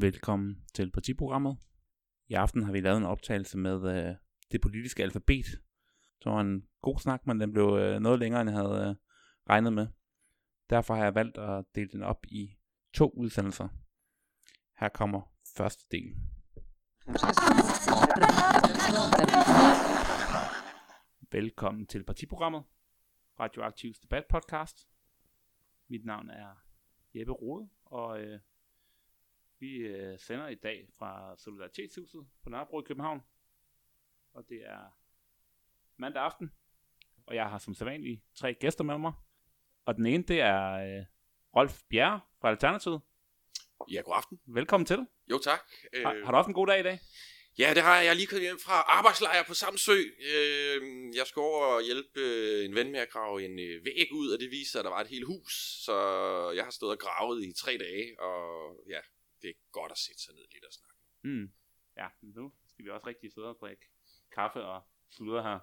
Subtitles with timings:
[0.00, 1.56] Velkommen til partiprogrammet.
[2.28, 4.14] I aften har vi lavet en optagelse med øh,
[4.52, 5.46] det politiske alfabet.
[6.24, 8.94] Det var en god snak, men den blev øh, noget længere, end jeg havde øh,
[9.50, 9.86] regnet med.
[10.70, 12.56] Derfor har jeg valgt at dele den op i
[12.94, 13.68] to udsendelser.
[14.80, 15.20] Her kommer
[15.56, 16.14] første del.
[21.32, 22.62] Velkommen til partiprogrammet,
[23.40, 24.88] Radioaktivs debatpodcast.
[25.88, 26.62] Mit navn er
[27.14, 28.40] Jeppe Rode, og øh,
[29.60, 33.20] vi øh, sender i dag fra Solidaritetshuset på Nørrebro i København.
[34.34, 34.98] Og det er
[35.96, 36.52] mandag aften,
[37.26, 39.12] og jeg har som sædvanligt tre gæster med mig.
[39.84, 41.04] Og den ene, det er øh,
[41.56, 43.00] Rolf Bjerre fra Alternativet.
[43.90, 44.40] Ja, god aften.
[44.46, 45.06] Velkommen til.
[45.30, 45.60] Jo, tak.
[45.94, 47.00] Har, Øh, har du haft en god dag i dag?
[47.58, 48.04] Ja, det har jeg.
[48.04, 49.98] Jeg er lige kommet hjem fra arbejdslejr på Samsø.
[50.32, 50.82] Øh,
[51.16, 52.20] jeg skal over og hjælpe
[52.64, 55.08] en ven med at grave en væg ud, og det viser at der var et
[55.08, 55.52] helt hus.
[55.84, 55.94] Så
[56.56, 58.40] jeg har stået og gravet i tre dage, og
[58.88, 59.00] ja,
[59.42, 61.00] det er godt at sætte sig ned lidt og snakke.
[61.24, 61.52] Mm.
[61.96, 63.82] Ja, nu skal vi også rigtig sidde og drikke
[64.34, 65.58] kaffe og sludre her.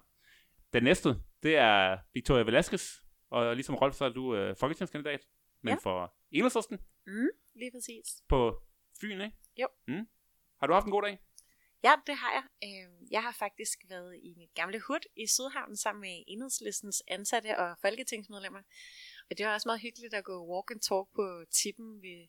[0.72, 1.08] Den næste,
[1.42, 2.86] det er Victoria Velasquez.
[3.30, 5.20] Og ligesom Rolf, så er du øh, folketingskandidat,
[5.62, 5.78] men Ja.
[5.82, 8.06] for Enhedslisten Mm, lige præcis.
[8.28, 8.62] på
[9.00, 9.36] Fyn, ikke?
[9.56, 9.68] Jo.
[9.88, 10.08] Mm.
[10.60, 11.18] Har du haft en god dag?
[11.84, 12.44] Ja, det har jeg.
[12.68, 17.58] Øh, jeg har faktisk været i mit gamle hud i Sydhavnen sammen med enhedslistens ansatte
[17.58, 18.62] og folketingsmedlemmer.
[19.30, 22.28] Og det var også meget hyggeligt at gå walk and talk på tippen ved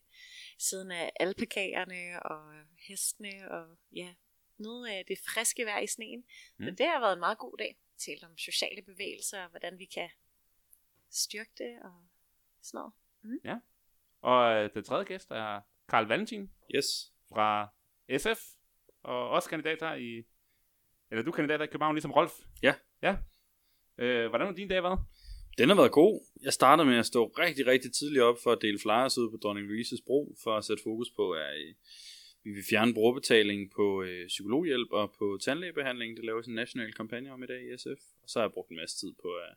[0.58, 2.52] siden af alpakagerne og
[2.88, 4.14] hestene og ja,
[4.58, 6.18] nyde af det friske vejr i sneen.
[6.56, 6.64] Mm.
[6.64, 6.76] Så Mm.
[6.76, 7.76] det har været en meget god dag.
[7.98, 10.10] Talt om sociale bevægelser og hvordan vi kan
[11.10, 12.06] styrke det og
[12.62, 12.92] sådan noget.
[14.20, 17.12] Og øh, den tredje gæst er Karl Valentin Yes.
[17.28, 17.68] fra
[18.18, 18.44] SF,
[19.02, 20.24] og også kandidat her i,
[21.10, 22.32] eller du er kandidat her i København, ligesom Rolf.
[22.62, 22.74] Ja.
[23.02, 23.16] Ja.
[23.98, 24.98] Øh, hvordan har din dag været?
[25.58, 26.20] Den har været god.
[26.42, 29.36] Jeg startede med at stå rigtig, rigtig tidligt op for at dele flyers ud på
[29.36, 31.74] Dronning Louises Bro, for at sætte fokus på, at øh,
[32.44, 36.16] vi vil fjerne brugerbetaling på øh, psykologhjælp og på tandlægebehandling.
[36.16, 38.00] Det laves en national kampagne om i dag i SF.
[38.22, 39.54] Og så har jeg brugt en masse tid på at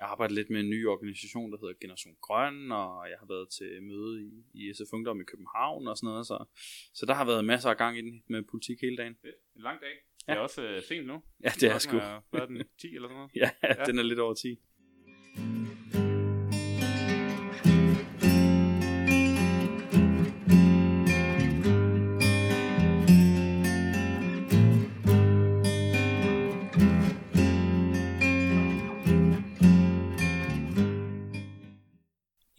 [0.00, 3.82] arbejde lidt med en ny organisation, der hedder Generation Grøn, og jeg har været til
[3.82, 6.26] møde i, i SF Ungdom i København og sådan noget.
[6.26, 6.44] Så,
[6.94, 9.16] så der har været masser af gang i den med politik hele dagen.
[9.56, 9.88] En lang dag.
[10.20, 10.34] Det Ja.
[10.34, 11.22] er også øh, sent nu.
[11.44, 11.96] Ja, det er Klokken sgu.
[12.30, 12.62] Hvad er den?
[12.80, 13.30] 10 eller sådan noget?
[13.34, 13.74] Ja, Ja.
[13.78, 14.58] ja, den er lidt over 10.
[15.36, 15.38] I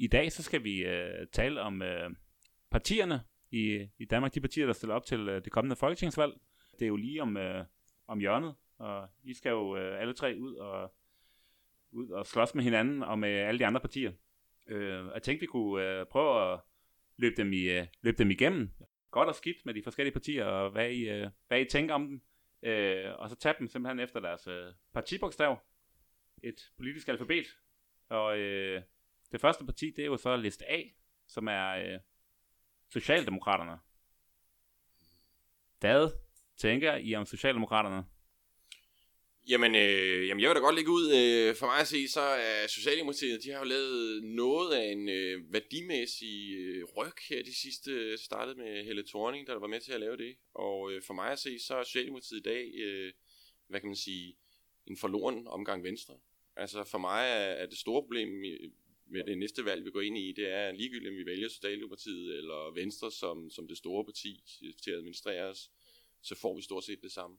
[0.07, 2.09] dag så skal vi øh, tale om øh,
[2.71, 6.33] partierne i, i Danmark, de partier, der stiller op til øh, det kommende folketingsvalg.
[6.79, 7.65] Det er jo lige om, øh,
[8.07, 10.93] om hjørnet, og I skal jo øh, alle tre ud og,
[11.93, 14.11] ud og slås med hinanden og med alle de andre partier.
[14.67, 16.59] Øh, jeg tænkte, vi kunne øh, prøve at
[17.17, 18.71] løbe dem, i, øh, løbe dem igennem.
[19.11, 22.07] Godt og skidt med de forskellige partier, og hvad I, øh, hvad I tænker om
[22.07, 22.21] dem.
[22.63, 25.59] Øh, og så tage dem simpelthen efter deres øh, partibogstav.
[26.43, 27.45] Et politisk alfabet.
[28.09, 28.81] Og øh,
[29.31, 30.81] det første parti, det er jo så liste A,
[31.27, 31.99] som er øh,
[32.89, 33.79] Socialdemokraterne.
[35.79, 36.11] Hvad
[36.57, 38.05] tænker I om Socialdemokraterne?
[39.49, 41.05] Jamen, øh, jamen, jeg vil da godt lægge ud.
[41.15, 45.09] Øh, for mig at se, så er Socialdemokratiet, de har jo lavet noget af en
[45.09, 49.79] øh, værdimæssig øh, ryg her de sidste, øh, startede med Helle Thorning, der var med
[49.79, 50.35] til at lave det.
[50.53, 53.13] Og øh, for mig at se, så er Socialdemokratiet i dag, øh,
[53.67, 54.35] hvad kan man sige,
[54.87, 56.13] en forloren omgang Venstre.
[56.55, 58.57] Altså for mig er, er det store problem i-
[59.11, 62.37] med det næste valg, vi går ind i, det er ligegyldigt, om vi vælger Socialdemokratiet
[62.37, 64.43] eller Venstre som, som det store parti
[64.83, 65.69] til at administrere os,
[66.21, 67.37] så får vi stort set det samme.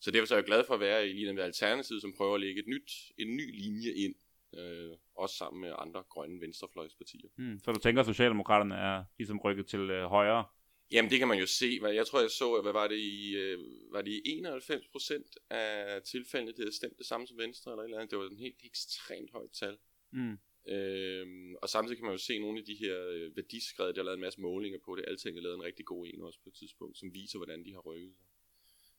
[0.00, 2.34] Så derfor så er jeg glad for at være i lige med Alternativet, som prøver
[2.34, 4.14] at lægge et nyt, en ny linje ind,
[4.58, 7.28] øh, også sammen med andre grønne venstrefløjspartier.
[7.36, 7.58] Hmm.
[7.64, 10.44] Så du tænker, at Socialdemokraterne er ligesom rykket til øh, højre?
[10.92, 11.78] Jamen det kan man jo se.
[11.82, 13.58] Jeg tror, jeg så, at hvad var det i, øh,
[13.92, 17.82] var det i 91 procent af tilfældene, det havde stemt det samme som Venstre, eller
[17.82, 18.10] et eller andet.
[18.10, 19.76] Det var en helt ekstremt højt tal.
[20.10, 20.38] Hmm.
[20.68, 24.04] Øhm, og samtidig kan man jo se nogle af de her øh, værdiskred, der er
[24.04, 25.04] lavet en masse målinger på det.
[25.08, 27.72] Alting er lavet en rigtig god en også på et tidspunkt, som viser, hvordan de
[27.72, 28.26] har rykket sig.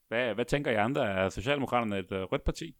[0.08, 1.06] Hvad, hvad tænker I andre?
[1.06, 2.74] Er Socialdemokraterne et øh, rødt parti?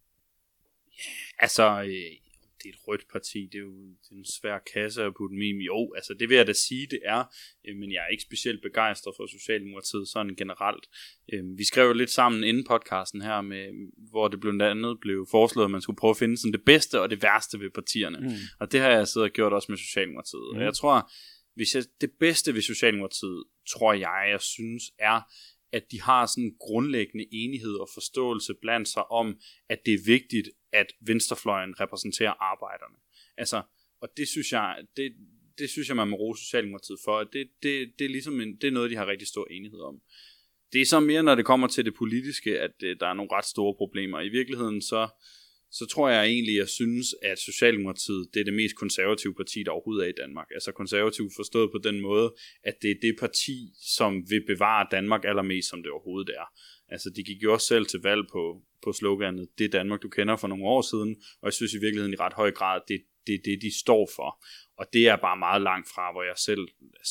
[1.38, 2.28] Altså, øh,
[2.62, 3.72] det er et rødt parti, det er jo
[4.02, 6.86] det er en svær kasse at putte med Jo, altså det vil jeg da sige,
[6.90, 7.24] det er,
[7.68, 10.86] øh, men jeg er ikke specielt begejstret for Socialdemokratiet sådan generelt.
[11.32, 13.64] Øh, vi skrev lidt sammen inden podcasten her, med,
[14.10, 17.00] hvor det blandt andet blev foreslået, at man skulle prøve at finde sådan det bedste
[17.00, 18.18] og det værste ved partierne.
[18.20, 18.34] Mm.
[18.60, 20.48] Og det har jeg siddet og gjort også med Socialdemokratiet.
[20.52, 20.58] Mm.
[20.58, 21.10] Og jeg tror,
[21.54, 25.20] hvis jeg, det bedste ved Socialdemokratiet, tror jeg, jeg synes, er,
[25.72, 29.38] at de har sådan en grundlæggende enighed og forståelse blandt sig om,
[29.68, 32.96] at det er vigtigt, at venstrefløjen repræsenterer arbejderne.
[33.36, 33.62] Altså,
[34.00, 35.12] og det synes jeg, det,
[35.58, 37.18] det synes jeg, man må rose Socialdemokratiet for.
[37.18, 39.80] at Det, det, det, er ligesom en, det er noget, de har rigtig stor enighed
[39.80, 40.00] om.
[40.72, 43.32] Det er så mere, når det kommer til det politiske, at øh, der er nogle
[43.32, 44.20] ret store problemer.
[44.20, 45.08] I virkeligheden så,
[45.70, 49.70] så tror jeg egentlig, jeg synes, at Socialdemokratiet det er det mest konservative parti, der
[49.70, 50.46] overhovedet er i Danmark.
[50.54, 52.34] Altså konservativ forstået på den måde,
[52.64, 53.58] at det er det parti,
[53.96, 56.46] som vil bevare Danmark allermest, som det overhovedet er.
[56.88, 60.08] Altså de gik jo også selv til valg på, på sloganet, det er Danmark, du
[60.08, 62.94] kender for nogle år siden, og jeg synes i virkeligheden i ret høj grad, det
[62.94, 64.30] er det, det, de står for.
[64.78, 66.64] Og det er bare meget langt fra, hvor jeg selv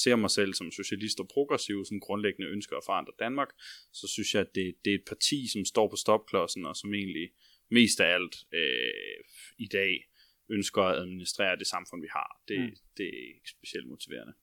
[0.03, 3.51] ser mig selv som socialist og progressiv, som grundlæggende ønsker at forandre Danmark,
[3.93, 6.93] så synes jeg, at det, det er et parti, som står på stopklodsen, og som
[6.93, 7.27] egentlig
[7.69, 9.23] mest af alt øh,
[9.57, 10.09] i dag
[10.49, 12.41] ønsker at administrere det samfund, vi har.
[12.47, 12.75] Det, mm.
[12.97, 14.33] det er ikke specielt motiverende.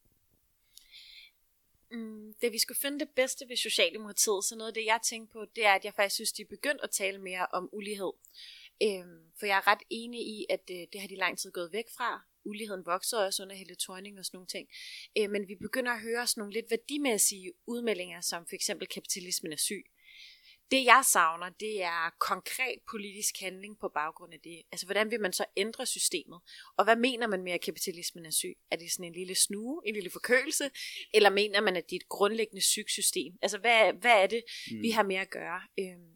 [1.91, 5.33] Mm, da vi skulle finde det bedste ved Socialdemokratiet, så noget af det, jeg tænkte
[5.33, 8.13] på, det er, at jeg faktisk synes, de er begyndt at tale mere om ulighed.
[8.83, 11.73] Øhm, for jeg er ret enig i, at øh, det har de lang tid gået
[11.73, 12.23] væk fra.
[12.45, 14.69] Uligheden vokser også under Helle Thorning og sådan nogle ting.
[15.19, 19.53] Øh, men vi begynder at høre sådan nogle lidt værdimæssige udmeldinger, som for eksempel kapitalismen
[19.53, 19.85] er syg.
[20.71, 24.63] Det jeg savner, det er konkret politisk handling på baggrund af det.
[24.73, 26.41] Altså hvordan vil man så ændre systemet?
[26.77, 28.57] Og hvad mener man med, at kapitalismen er syg?
[28.71, 30.71] Er det sådan en lille snue, en lille forkølelse?
[31.15, 33.39] Eller mener man, at det er et grundlæggende sygt system?
[33.43, 34.83] Altså hvad, hvad er det, mm.
[34.83, 35.61] vi har med at gøre?
[35.79, 36.15] Øhm,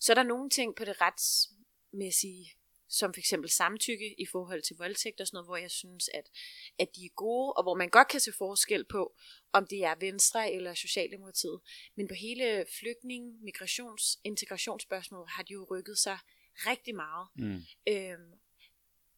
[0.00, 2.50] så er der nogle ting på det retsmæssige
[2.92, 6.30] som for eksempel samtykke i forhold til voldtægt og sådan noget, hvor jeg synes, at,
[6.78, 9.16] at de er gode, og hvor man godt kan se forskel på,
[9.52, 11.60] om det er Venstre eller Socialdemokratiet.
[11.96, 16.18] Men på hele flygtning, migrations, integrationsspørgsmålet har de jo rykket sig
[16.56, 17.28] rigtig meget.
[17.36, 17.62] Mm.
[17.88, 18.32] Øhm,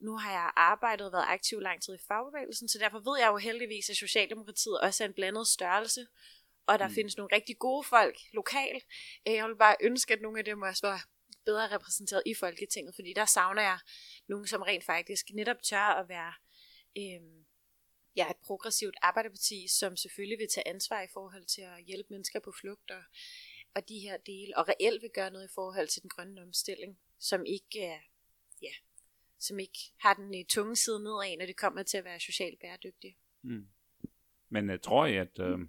[0.01, 3.29] nu har jeg arbejdet og været aktiv lang tid i fagbevægelsen, så derfor ved jeg
[3.29, 6.07] jo heldigvis, at Socialdemokratiet også er en blandet størrelse,
[6.67, 6.95] og der mm.
[6.95, 8.85] findes nogle rigtig gode folk lokalt.
[9.27, 11.09] Jeg vil bare ønske, at nogle af dem også var
[11.45, 13.79] bedre repræsenteret i Folketinget, fordi der savner jeg
[14.29, 16.33] nogen, som rent faktisk netop tør at være
[16.99, 17.45] øh,
[18.17, 22.41] ja, et progressivt arbejderparti, som selvfølgelig vil tage ansvar i forhold til at hjælpe mennesker
[22.41, 23.03] på flugt og,
[23.75, 26.99] og de her dele, og reelt vil gøre noget i forhold til den grønne omstilling,
[27.19, 28.01] som ikke er,
[28.63, 28.73] ja,
[29.39, 32.61] som ikke har den øh, tunge side nedad, når det kommer til at være socialt
[32.61, 33.17] bæredygtig.
[33.43, 33.69] Mm.
[34.49, 35.61] Men uh, tror jeg, at uh,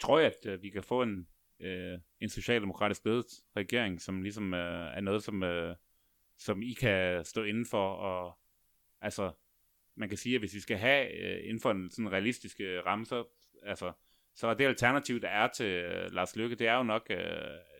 [0.00, 1.28] tror jeg, at uh, vi kan få en
[1.60, 3.26] øh, en socialdemokratisk ledet
[3.56, 5.76] regering, som ligesom øh, er noget, som, øh,
[6.38, 8.38] som I kan stå inden for, og
[9.00, 9.32] altså,
[9.94, 12.86] man kan sige, at hvis vi skal have øh, inden for en sådan realistisk øh,
[12.86, 13.24] ramme, så,
[13.62, 13.92] altså,
[14.34, 17.18] så er det alternativ, der er til øh, Lars Løkke, det er jo nok øh,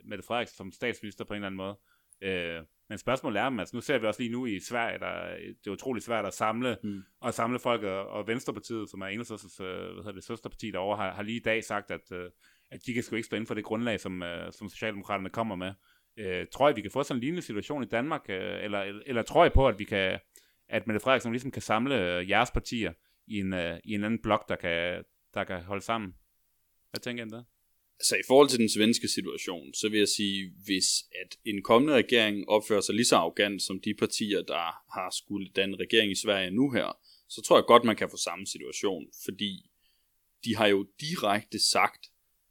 [0.05, 1.77] Mette Frederiksen som statsminister på en eller anden måde.
[2.21, 5.67] Øh, men spørgsmålet er, altså nu ser vi også lige nu i Sverige, der, det
[5.67, 7.03] er utrolig svært at samle, mm.
[7.21, 10.97] og samle folk, og, og Venstrepartiet, som er Enhedslistens øh, hvad hedder det, søsterparti derovre,
[10.97, 12.31] har, har lige i dag sagt, at øh,
[12.71, 15.57] at de kan sgu ikke stå inden for det grundlag, som, øh, som Socialdemokraterne kommer
[15.57, 15.73] med.
[16.17, 19.23] Øh, tror jeg, vi kan få sådan en lignende situation i Danmark, øh, eller, eller
[19.23, 20.19] tror jeg på, at vi kan,
[20.69, 22.93] at Mette Frederiksen ligesom kan samle øh, jeres partier
[23.27, 25.05] i en, øh, i en anden blok, der kan,
[25.35, 26.15] der kan holde sammen?
[26.91, 27.45] Hvad tænker I om det?
[27.99, 30.87] Altså i forhold til den svenske situation, så vil jeg sige, hvis
[31.23, 34.65] at en kommende regering opfører sig lige så arrogant som de partier, der
[34.95, 36.99] har skulle danne regering i Sverige nu her,
[37.29, 39.71] så tror jeg godt, man kan få samme situation, fordi
[40.45, 42.07] de har jo direkte sagt,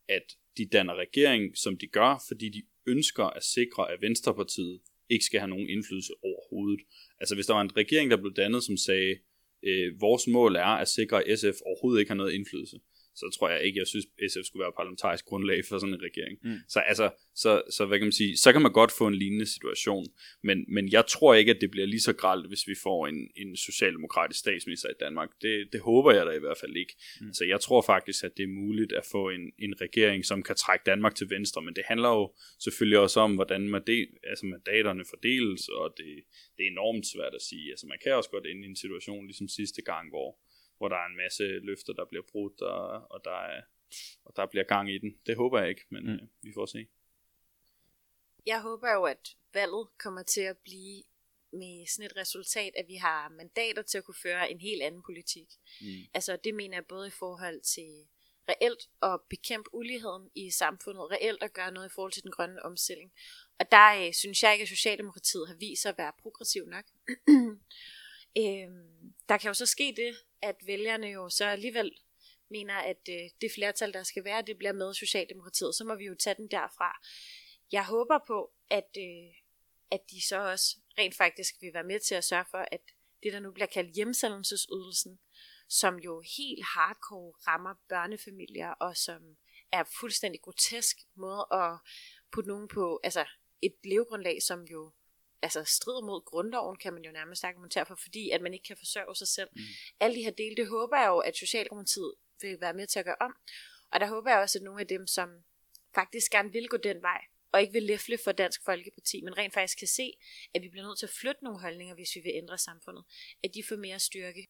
[0.10, 0.24] at
[0.58, 5.40] de danner regering, som de gør, fordi de ønsker at sikre, at Venstrepartiet ikke skal
[5.40, 6.82] have nogen indflydelse overhovedet.
[7.20, 9.16] Altså hvis der var en regering, der blev dannet, som sagde,
[9.64, 12.80] øh, vores mål er at sikre, at SF overhovedet ikke har noget indflydelse,
[13.16, 16.38] så tror jeg ikke, jeg synes, SF skulle være parlamentarisk grundlag for sådan en regering.
[16.44, 16.60] Mm.
[16.68, 19.46] Så altså, så, så hvad kan man sige, så kan man godt få en lignende
[19.46, 20.06] situation,
[20.44, 23.30] men, men jeg tror ikke, at det bliver lige så gralt, hvis vi får en,
[23.36, 25.30] en socialdemokratisk statsminister i Danmark.
[25.42, 26.94] Det, det håber jeg da i hvert fald ikke.
[27.22, 27.34] Mm.
[27.34, 30.56] Så jeg tror faktisk, at det er muligt at få en, en regering, som kan
[30.56, 34.46] trække Danmark til venstre, men det handler jo selvfølgelig også om, hvordan man del, altså
[34.46, 36.12] mandaterne fordeles, og det,
[36.58, 37.70] det er enormt svært at sige.
[37.72, 40.30] Altså man kan også godt ende i en situation, ligesom sidste gang, hvor
[40.78, 43.62] hvor der er en masse løfter, der bliver brudt, og, og, der, er,
[44.26, 45.18] og der bliver gang i den.
[45.26, 46.14] Det håber jeg ikke, men mm.
[46.14, 46.88] øh, vi får se.
[48.46, 51.04] Jeg håber jo, at valget kommer til at blive
[51.54, 55.02] med sådan et resultat, at vi har mandater til at kunne føre en helt anden
[55.04, 55.48] politik.
[55.82, 55.88] Mm.
[56.14, 58.08] Altså det mener jeg både i forhold til
[58.50, 62.64] reelt at bekæmpe uligheden i samfundet, reelt at gøre noget i forhold til den grønne
[62.64, 63.12] omstilling.
[63.60, 66.86] Og der øh, synes jeg ikke, at Socialdemokratiet har vist sig at være progressiv nok.
[68.38, 70.16] Øhm, der kan jo så ske det,
[70.46, 71.92] at vælgerne jo så alligevel
[72.50, 75.76] mener, at øh, det flertal, der skal være, det bliver med Socialdemokratiet.
[75.76, 77.02] Så må vi jo tage den derfra.
[77.72, 79.34] Jeg håber på, at, øh,
[79.92, 82.82] at de så også rent faktisk vil være med til at sørge for, at
[83.24, 85.20] det, der nu bliver kaldt hjemsendelsesydelsen,
[85.70, 89.38] som jo helt hardcore rammer børnefamilier, og som
[89.72, 91.72] er fuldstændig grotesk måde at
[92.32, 93.26] putte nogen på, altså
[93.62, 94.92] et levegrundlag, som jo
[95.46, 98.78] altså strider mod grundloven, kan man jo nærmest argumentere for, fordi at man ikke kan
[98.78, 99.50] forsørge sig selv.
[99.56, 99.62] Mm.
[100.00, 103.06] Alle de her dele, det håber jeg jo, at Socialdemokratiet vil være med til at
[103.06, 103.34] gøre om.
[103.92, 105.30] Og der håber jeg også, at nogle af dem, som
[105.96, 107.22] faktisk gerne vil gå den vej,
[107.52, 110.14] og ikke vil læfle for Dansk Folkeparti, men rent faktisk kan se,
[110.54, 113.04] at vi bliver nødt til at flytte nogle holdninger, hvis vi vil ændre samfundet,
[113.44, 114.48] at de får mere styrke.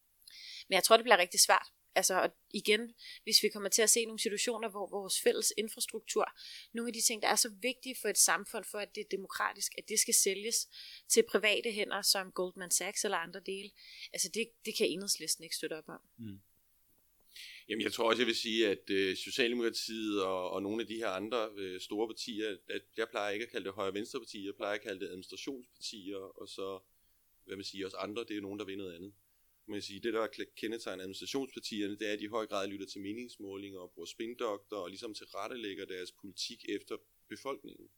[0.68, 1.66] Men jeg tror, det bliver rigtig svært.
[1.96, 6.32] Altså og igen, hvis vi kommer til at se nogle situationer, hvor vores fælles infrastruktur,
[6.72, 9.08] nogle af de ting, der er så vigtige for et samfund, for at det er
[9.10, 10.68] demokratisk, at det skal sælges
[11.08, 13.70] til private hænder, som Goldman Sachs eller andre dele,
[14.12, 16.00] altså det, det kan enhedslisten ikke støtte op om.
[16.18, 16.40] Mm.
[17.68, 20.96] Jamen, jeg tror også, jeg vil sige, at øh, Socialdemokratiet og, og nogle af de
[20.96, 24.54] her andre øh, store partier, at jeg plejer ikke at kalde det højre-venstre partier, jeg
[24.54, 26.80] plejer at kalde det administrationspartier, og så,
[27.44, 29.12] hvad man siger, os andre, det er nogen, der vil noget andet.
[29.68, 33.00] Man sige, det, der kendetegner administrationspartierne, det er, at de i høj grad lytter til
[33.00, 36.96] meningsmålinger og bruger spindokter og ligesom tilrettelægger deres politik efter
[37.28, 37.88] befolkningen.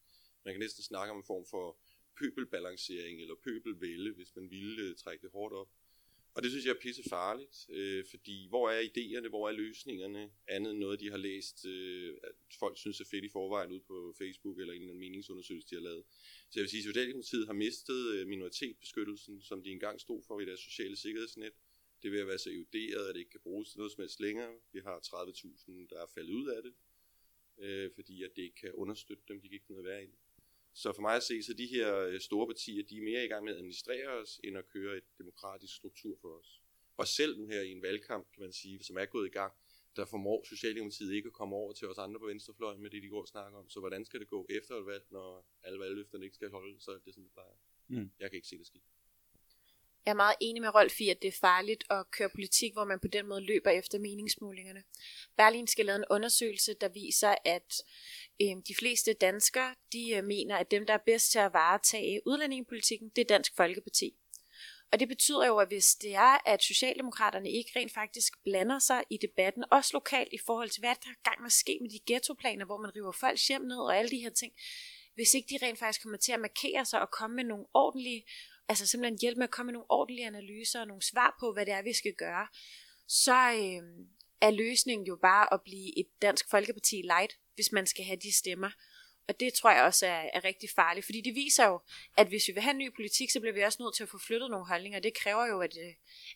[0.44, 1.78] Man kan næsten snakke om en form for
[2.18, 5.68] pøbelbalancering eller pøbelvælde, hvis man ville øh, trække det hårdt op.
[6.34, 10.30] Og det synes jeg er pisse farligt, øh, fordi hvor er idéerne, hvor er løsningerne,
[10.48, 13.80] andet end noget, de har læst, øh, at folk synes er fedt i forvejen ud
[13.80, 16.04] på Facebook eller en eller anden meningsundersøgelse, de har lavet.
[16.50, 20.40] Så jeg vil sige, at Socialdemokratiet har mistet øh, minoritetsbeskyttelsen, som de engang stod for
[20.40, 21.52] i deres sociale sikkerhedsnet.
[22.02, 24.54] Det vil være så eroderet, at det ikke kan bruges til noget som helst længere.
[24.72, 26.74] Vi har 30.000, der er faldet ud af det,
[27.58, 30.06] øh, fordi at det ikke kan understøtte dem, de kan ikke noget at være i
[30.06, 30.14] det.
[30.82, 33.28] Så for mig at se, så de her øh, store partier, de er mere i
[33.28, 36.62] gang med at administrere os, end at køre et demokratisk struktur for os.
[36.96, 39.52] Og selv nu her i en valgkamp, kan man sige, som er gået i gang,
[39.96, 43.08] der formår Socialdemokratiet ikke at komme over til os andre på venstrefløjen med det, de
[43.08, 43.68] går og snakker om.
[43.68, 46.90] Så hvordan skal det gå efter et valg, når alle valgløfterne ikke skal holde, så
[46.90, 47.56] er det, som det plejer.
[47.88, 48.10] Mm.
[48.20, 48.80] Jeg kan ikke se det ske.
[50.08, 52.84] Jeg er meget enig med Rolf i, at det er farligt at køre politik, hvor
[52.84, 54.82] man på den måde løber efter meningsmålingerne.
[55.36, 57.82] Berlin skal lave en undersøgelse, der viser, at
[58.42, 62.20] øh, de fleste danskere de øh, mener, at dem, der er bedst til at varetage
[62.26, 64.14] udlændingepolitikken, det er Dansk Folkeparti.
[64.92, 69.02] Og det betyder jo, at hvis det er, at Socialdemokraterne ikke rent faktisk blander sig
[69.10, 71.90] i debatten, også lokalt i forhold til, hvad der er gang med at ske med
[71.90, 74.52] de ghettoplaner, hvor man river folk hjem ned og alle de her ting,
[75.14, 78.24] hvis ikke de rent faktisk kommer til at markere sig og komme med nogle ordentlige
[78.68, 81.66] altså simpelthen hjælpe med at komme med nogle ordentlige analyser og nogle svar på, hvad
[81.66, 82.46] det er, vi skal gøre,
[83.08, 83.82] så øh,
[84.40, 88.36] er løsningen jo bare at blive et dansk folkeparti light, hvis man skal have de
[88.36, 88.70] stemmer.
[89.28, 91.80] Og det tror jeg også er, er rigtig farligt, fordi det viser jo,
[92.16, 94.08] at hvis vi vil have en ny politik, så bliver vi også nødt til at
[94.08, 95.00] få flyttet nogle holdninger.
[95.00, 95.94] Det kræver jo, at, øh,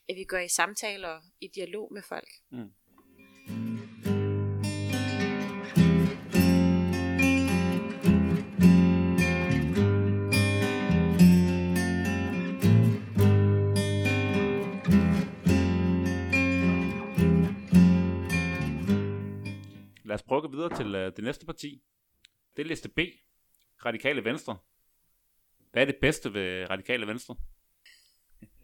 [0.09, 2.29] at vi går i samtaler og i dialog med folk.
[2.51, 2.73] Mm.
[20.13, 21.81] Lad os prøve at gå videre til uh, det næste parti.
[22.55, 22.99] Det er liste B.
[23.85, 24.57] Radikale Venstre.
[25.71, 27.35] Hvad er det bedste ved Radikale Venstre?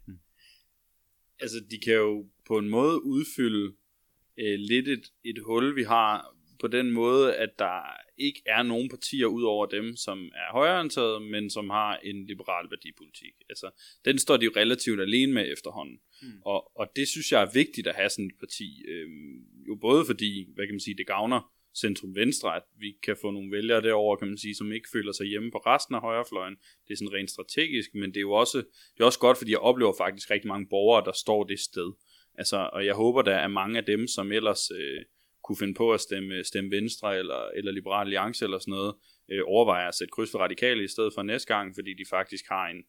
[1.42, 3.66] altså, de kan jo på en måde udfylde
[4.42, 7.80] uh, lidt et, et hul, vi har på den måde, at der
[8.18, 12.70] ikke er nogen partier ud over dem, som er højreorienterede, men som har en liberal
[12.70, 13.34] værdipolitik.
[13.48, 13.70] Altså,
[14.04, 16.00] den står de jo relativt alene med efterhånden.
[16.22, 16.42] Mm.
[16.44, 18.84] Og, og det synes jeg er vigtigt at have sådan et parti.
[18.88, 23.16] Øhm, jo både fordi, hvad kan man sige, det gavner centrum venstre, at vi kan
[23.20, 26.00] få nogle vælgere derover, kan man sige, som ikke føler sig hjemme på resten af
[26.00, 26.56] højrefløjen.
[26.88, 28.58] Det er sådan rent strategisk, men det er jo også,
[28.94, 31.92] det er også godt, fordi jeg oplever faktisk rigtig mange borgere, der står det sted.
[32.34, 35.02] Altså, og jeg håber, der er mange af dem, som ellers øh,
[35.44, 38.94] kunne finde på at stemme, stemme Venstre eller, eller Liberal Alliance eller sådan noget,
[39.32, 42.44] øh, overvejer at sætte kryds for radikale i stedet for næste gang, fordi de faktisk
[42.48, 42.82] har en,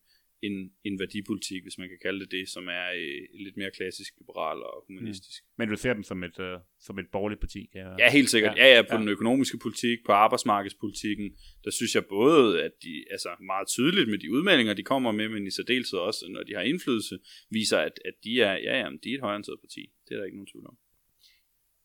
[0.47, 4.13] en, en værdipolitik, hvis man kan kalde det det, som er øh, lidt mere klassisk
[4.17, 5.43] liberal og humanistisk.
[5.43, 5.55] Mm.
[5.57, 7.61] Men du ser dem som et, øh, som et borgerligt parti?
[7.71, 7.95] Kan jeg...
[7.99, 8.57] Ja, helt sikkert.
[8.57, 8.99] Ja, ja, ja på ja.
[9.01, 11.27] den økonomiske politik, på arbejdsmarkedspolitikken,
[11.63, 15.29] der synes jeg både, at de altså meget tydeligt med de udmeldinger, de kommer med,
[15.29, 17.19] men i særdeleshed også, når de har indflydelse,
[17.49, 19.81] viser, at, at de er, ja, ja, de er et højreorienteret parti.
[20.05, 20.77] Det er der ikke nogen tvivl om.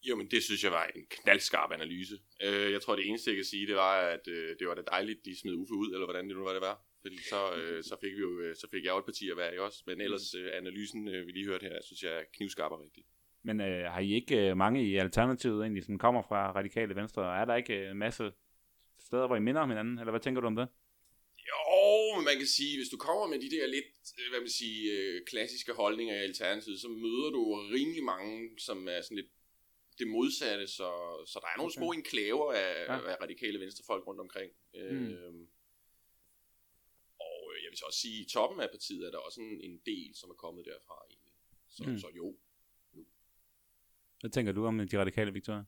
[0.09, 2.17] Jo, men det synes jeg var en knaldskarp analyse.
[2.45, 4.83] Øh, jeg tror, det eneste, jeg kan sige, det var, at øh, det var da
[4.83, 6.86] dejligt, de smed Uffe ud, eller hvordan det nu var, det var.
[7.07, 9.37] Fordi så, øh, så fik vi jo, øh, så fik jeg jo et parti at
[9.37, 9.83] være i også.
[9.87, 13.07] Men ellers øh, analysen, øh, vi lige hørte her, synes jeg er knivskarp og rigtigt.
[13.43, 17.41] Men øh, har I ikke øh, mange i Alternativet egentlig, som kommer fra Radikale Venstre?
[17.41, 18.33] Er der ikke en øh, masse
[19.07, 19.99] steder, hvor I minder om hinanden?
[19.99, 20.69] Eller hvad tænker du om det?
[21.51, 24.49] Jo, men man kan sige, hvis du kommer med de der lidt, øh, hvad man
[24.61, 27.43] siger, øh, klassiske holdninger i Alternativet, så møder du
[27.77, 29.31] rimelig mange, som er sådan lidt
[29.99, 30.89] det modsatte, så,
[31.27, 31.79] så der er nogle Okay.
[31.81, 33.11] små enklaver af, Ja.
[33.11, 34.51] af radikale venstrefolk rundt omkring.
[34.75, 34.81] Mm.
[34.81, 35.33] Og øh,
[37.77, 40.31] vil så også sige, i toppen af partiet er der også en, en del, som
[40.31, 41.33] er kommet derfra egentlig.
[41.69, 41.99] Så, Mm.
[41.99, 42.37] så jo,
[44.21, 45.65] Hvad tænker du om de radikale, Victoria?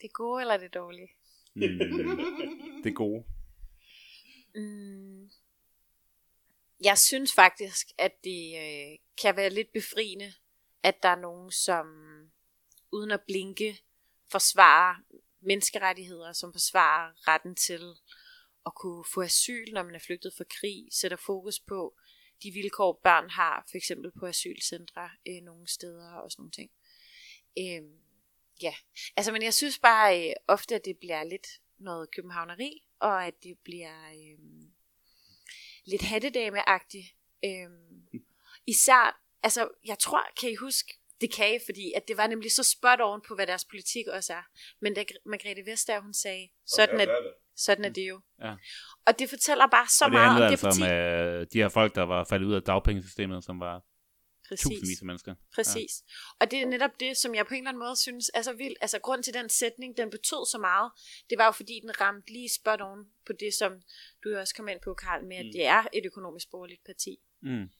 [0.00, 1.08] Det gode eller det dårlige?
[1.54, 1.62] Mm,
[2.82, 3.24] det er gode.
[4.54, 5.30] Mm.
[6.84, 10.32] Jeg synes faktisk, at det øh, kan være lidt befriende,
[10.82, 11.86] at der er nogen, som
[12.92, 13.78] uden at blinke
[14.30, 14.96] forsvarer
[15.40, 17.82] menneskerettigheder, som forsvarer retten til
[18.66, 21.96] at kunne få asyl, når man er flygtet fra krig, sætter fokus på
[22.42, 26.70] de vilkår, børn har, for eksempel på asylcentre øh, nogle steder og sådan nogle ting.
[27.58, 27.82] Øh,
[28.62, 28.74] ja,
[29.16, 31.46] altså men jeg synes bare øh, ofte, at det bliver lidt
[31.78, 34.38] noget københavneri, og at det bliver øh,
[35.84, 37.06] lidt hattedameagtigt.
[37.44, 37.70] Øh,
[38.66, 42.52] især, altså jeg tror, kan I huske, det kan I, fordi at det var nemlig
[42.52, 44.42] så spot on på, hvad deres politik også er.
[44.80, 47.06] Men da Margrethe Vestager, hun sagde, sådan er,
[47.56, 48.20] sådan er det jo.
[48.40, 48.54] Ja.
[49.06, 50.82] Og det fortæller bare så og det meget om handlede det altså parti.
[50.82, 53.82] om øh, de her folk, der var faldet ud af dagpengesystemet, som var
[54.48, 54.62] Præcis.
[54.62, 55.34] tusindvis af mennesker.
[55.54, 55.92] Præcis.
[56.02, 56.12] Ja.
[56.44, 58.52] Og det er netop det, som jeg på en eller anden måde synes er så
[58.52, 58.78] vildt.
[58.80, 60.92] Altså grund til den sætning, den betød så meget,
[61.30, 63.72] det var jo fordi, den ramte lige spot on på det, som
[64.24, 65.52] du jo også kom ind på, Karl, med at Mm.
[65.52, 67.16] det er et økonomisk borgerligt parti.
[67.42, 67.48] Mm.
[67.50, 67.70] men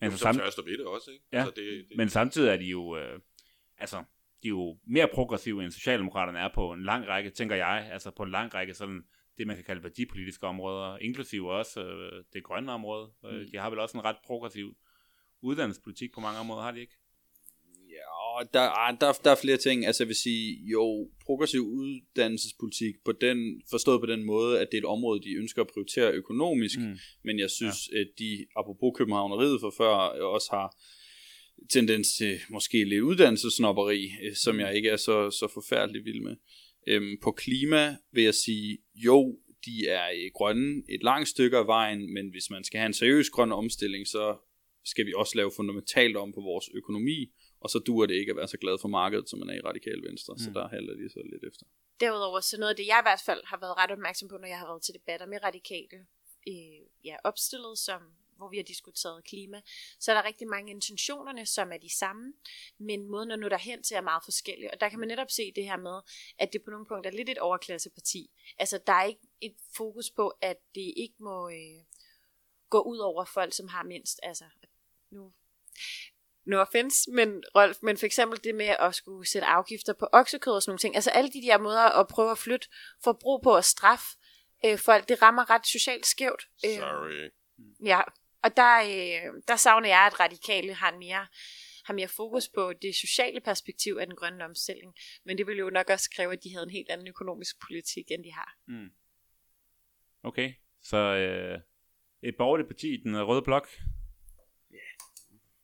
[0.00, 1.24] Men, så sam- tør jeg stå ved det også, ikke?
[1.32, 3.20] Ja, så det, det, men samtidig er de jo, øh,
[3.78, 4.04] altså,
[4.42, 8.10] de er jo mere progressive, end Socialdemokraterne er på en lang række, tænker jeg, altså
[8.10, 9.02] på en lang række sådan,
[9.38, 13.10] det man kan kalde værdipolitiske områder, inklusive også øh, det grønne område.
[13.22, 13.28] Mm.
[13.28, 13.50] Mm.
[13.52, 14.76] De har vel også en ret progressiv
[15.42, 16.96] uddannelsespolitik på mange områder, har de ikke?
[17.90, 19.86] Ja, der, ah, der, der er flere ting.
[19.86, 24.78] Altså jeg vil sige, jo, progressiv uddannelsespolitik, på den, forstået på den måde, at det
[24.78, 26.96] er et område, de ønsker at prioritere økonomisk, mm.
[27.24, 28.00] men jeg synes, ja.
[28.00, 29.94] at de, apropos Københavneriet for før,
[30.36, 30.76] også har
[31.70, 36.36] tendens til måske lidt uddannelsesnopperi, øh, som jeg ikke er så, så forfærdelig vild med.
[36.86, 41.66] Øhm, på klima vil jeg sige, jo, de er øh, grønne et langt stykke af
[41.66, 44.36] vejen, men hvis man skal have en seriøs grøn omstilling, så
[44.84, 48.36] skal vi også lave fundamentalt om på vores økonomi, og så duer det ikke at
[48.36, 50.38] være så glad for markedet, som man er i radikal venstre, mm.
[50.38, 50.54] så Mm.
[50.54, 51.66] der handler de så lidt efter.
[52.00, 54.48] Derudover, så noget af det, jeg i hvert fald har været ret opmærksom på, når
[54.48, 55.96] jeg har været til debatter med radikale
[56.50, 58.00] øh, ja, opstillet, som,
[58.38, 59.60] hvor vi har diskuteret klima,
[60.00, 62.32] så er der rigtig mange intentionerne, som er de samme,
[62.78, 64.72] men måden at nå derhen til er meget forskellig.
[64.72, 66.00] Og der kan man netop se det her med,
[66.38, 68.30] at det på nogle punkter er lidt et overklasseparti.
[68.58, 71.84] Altså, der er ikke et fokus på, at det ikke må øh,
[72.70, 74.20] gå ud over folk, som har mindst.
[74.22, 74.44] Altså,
[75.10, 75.32] nu
[76.48, 80.52] no offense, men Rolf, men for eksempel det med at skulle sætte afgifter på oksekød
[80.52, 82.68] og sådan nogle ting, altså alle de der måder at prøve at flytte
[83.04, 84.06] forbrug på at straffe
[84.64, 86.48] øh, folk, det rammer ret socialt skævt.
[86.64, 87.30] Øh, sorry.
[87.84, 88.00] ja,
[88.44, 91.26] og der, øh, der savner jeg, at radikale har en mere
[91.88, 94.94] har mere fokus på det sociale perspektiv af den grønne omstilling.
[95.24, 98.10] Men det ville jo nok også kræve, at de havde en helt anden økonomisk politik,
[98.10, 98.58] end de har.
[98.66, 98.90] Mm.
[100.22, 101.60] Okay, så øh,
[102.22, 103.68] et borgerligt parti i den røde blok.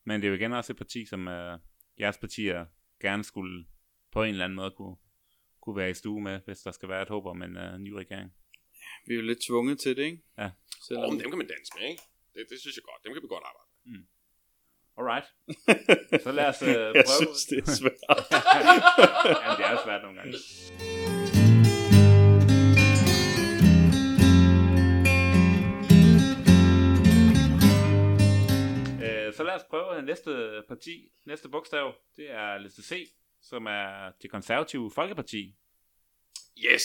[0.05, 1.59] Men det er jo igen også et parti, som øh,
[2.01, 2.67] jeres partier
[3.01, 3.67] gerne skulle
[4.13, 4.97] på en eller anden måde kunne,
[5.61, 7.93] kunne være i stue med, hvis der skal være et håb om en øh, ny
[7.93, 8.35] regering.
[9.07, 10.23] Vi er jo lidt tvunget til det, ikke?
[10.39, 10.51] Ja.
[10.87, 11.05] Selvom...
[11.05, 12.03] Oh, dem kan man danse med, ikke?
[12.35, 13.01] Det, det synes jeg godt.
[13.05, 14.01] Dem kan vi godt arbejde med.
[14.99, 15.27] Alright.
[16.25, 16.94] Så lad os øh, prøve.
[16.97, 18.01] jeg synes, det er svært.
[19.44, 20.33] ja, det er svært nogle gange.
[29.05, 31.94] Øh, Så lad os prøve næste parti, næste bogstav.
[32.16, 35.55] Det er liste C, som er det konservative Folkeparti.
[36.59, 36.85] Yes!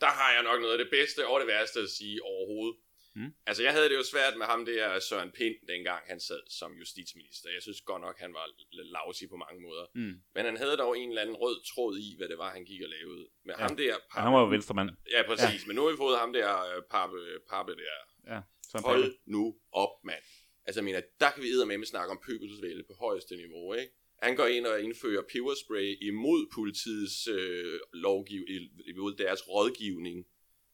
[0.00, 2.76] Der har jeg nok noget af det bedste og det værste at sige overhovedet.
[3.14, 3.32] Mm.
[3.46, 6.72] Altså, jeg havde det jo svært med ham der Søren Pind, dengang han sad som
[6.72, 7.48] justitsminister.
[7.56, 9.84] Jeg synes godt nok, han var lavsig på mange måder.
[9.94, 10.14] Mm.
[10.34, 12.82] Men han havde dog en eller anden rød tråd i, hvad det var, han gik
[12.82, 13.24] og lavede.
[13.44, 13.62] Men Ja.
[13.66, 13.94] ham der...
[14.14, 14.90] Og han var jo venstremand.
[15.10, 15.60] Ja, præcis.
[15.62, 15.66] Ja.
[15.66, 17.18] Men nu har vi fået ham der øh, pappe,
[17.50, 17.96] pappe der.
[18.34, 19.16] Ja, Søren Hold Pape.
[19.26, 20.22] nu op, mand.
[20.66, 23.92] Altså, jeg mener, der kan vi med snakke om pøbelsvælde på højeste niveau, ikke?
[24.22, 28.42] Han går ind og indfører peberspray imod politiets øh, lovgiv,
[28.86, 30.26] imod deres rådgivning,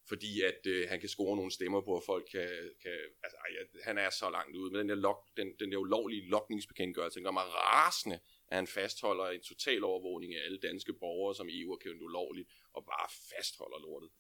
[0.08, 2.48] fordi at øh, han kan score nogle stemmer på, at folk kan,
[2.82, 2.92] kan
[3.24, 6.28] altså, ej, han er så langt ude Men den der, log, den, den der ulovlige
[6.28, 11.34] lokningsbekendtgørelse, den gør mig rasende, at han fastholder en total overvågning af alle danske borgere,
[11.34, 14.10] som EU har kendt ulovligt, og bare fastholder lortet.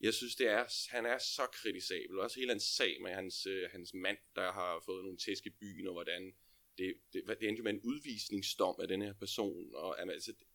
[0.00, 2.18] Jeg synes, det er, han er så kritisabel.
[2.18, 5.50] Også hele hans sag med hans, øh, hans mand, der har fået nogle tæsk i
[5.50, 6.34] byen, og hvordan
[6.78, 9.74] det, det, det endte jo med en udvisningsdom af den her person.
[9.74, 10.46] Og, altså, det,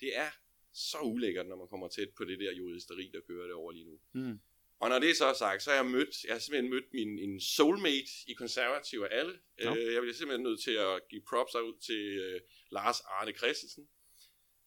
[0.00, 0.30] det er
[0.76, 3.84] så ulækkert, når man kommer tæt på det der juristeri, der kører det over lige
[3.84, 4.00] nu.
[4.12, 4.38] Mm.
[4.78, 7.18] Og når det så er sagt, så har jeg mødt, jeg har simpelthen mødt min
[7.18, 9.38] en soulmate i konservativ af alle.
[9.58, 9.76] Ja.
[9.76, 13.88] Øh, jeg bliver simpelthen nødt til at give props ud til øh, Lars Arne Christensen.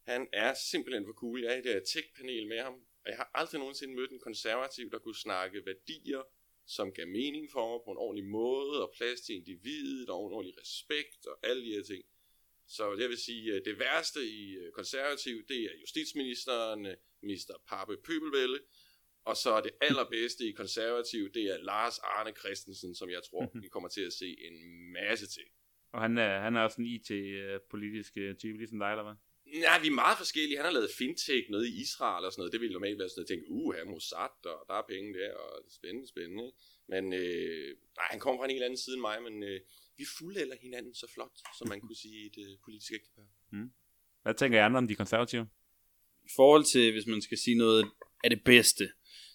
[0.08, 1.44] Han er simpelthen for cool.
[1.44, 4.20] Jeg er i det her tech-panel med ham, og jeg har aldrig nogensinde mødt en
[4.20, 6.22] konservativ, der kunne snakke værdier,
[6.66, 10.34] som gav mening for mig på en ordentlig måde, og plads til individet, og en
[10.34, 12.04] ordentlig respekt, og alle de her ting.
[12.70, 17.54] Så jeg vil sige, at det værste i øh, konservativ, det er justitsministeren, øh, minister
[17.68, 18.60] Pape Pøbelvælde,
[19.26, 23.64] og så det allerbedste i konservativ, det er Lars Arne Christensen, som jeg tror, Mhm.
[23.64, 24.58] vi kommer til at se en
[24.94, 25.44] masse til.
[25.94, 29.16] Og han er, han er også en IT-politisk øh, type, ligesom dig, eller hvad?
[29.68, 30.58] Nej, vi er meget forskellige.
[30.58, 32.54] Han har lavet fintech noget i Israel og sådan noget.
[32.54, 34.86] Det ville normalt være sådan noget, at tænke, uh, her er Mossad, og der er
[34.94, 36.52] penge der, og det er spændende, spændende.
[36.94, 39.60] Men øh, nej, han kommer fra en helt anden side end mig, men øh,
[40.00, 43.28] vi fuldælder hinanden så flot, som man kunne sige i et øh, politisk ægtepar.
[44.24, 45.48] Hvad tænker I andre om de konservative?
[46.24, 47.86] I forhold til, hvis man skal sige noget
[48.24, 48.86] af det bedste,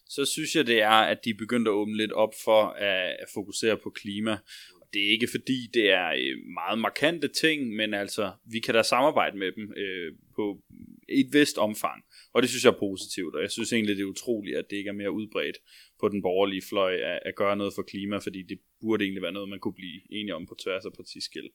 [0.09, 3.17] så synes jeg, det er, at de er begyndt at åbne lidt op for at,
[3.23, 4.33] at fokusere på klima.
[4.81, 8.75] Og Det er ikke fordi, det er øh, meget markante ting, men altså, vi kan
[8.75, 10.63] da samarbejde med dem øh, på
[11.09, 12.05] i et vist omfang.
[12.35, 14.77] Og det synes jeg er positivt, og jeg synes egentlig, det er utroligt, at det
[14.77, 15.59] ikke er mere udbredt
[16.01, 19.33] på den borgerlige fløj at, at gøre noget for klima, fordi det burde egentlig være
[19.33, 21.47] noget, man kunne blive enige om på tværs af partiskil.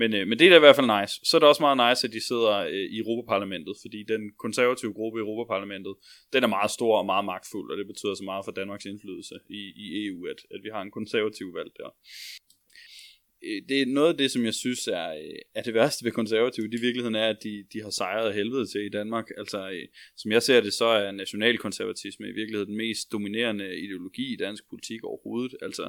[0.00, 1.14] Men, øh, men det er da i hvert fald nice.
[1.28, 4.92] Så er det også meget nice, at de sidder øh, i Europaparlamentet, fordi den konservative
[4.98, 5.94] gruppe i Europaparlamentet,
[6.32, 9.34] den er meget stor og meget magtfuld, og det betyder så meget for Danmarks indflydelse
[9.60, 11.90] i, i EU, at, at vi har en konservativ valg der.
[13.44, 16.12] Øh, Det er noget af det, som jeg synes er, øh, er det værste ved
[16.12, 16.68] konservative.
[16.68, 19.26] Det i virkeligheden er, at de, de har sejret helvede til i Danmark.
[19.38, 24.32] Altså, øh, som jeg ser det, så er nationalkonservatisme i virkeligheden den mest dominerende ideologi
[24.32, 25.54] i dansk politik overhovedet.
[25.62, 25.88] Altså,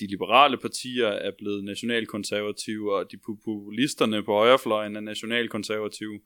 [0.00, 6.20] de liberale partier er blevet nationalkonservative, og de populisterne på højrefløjen er nationalkonservative,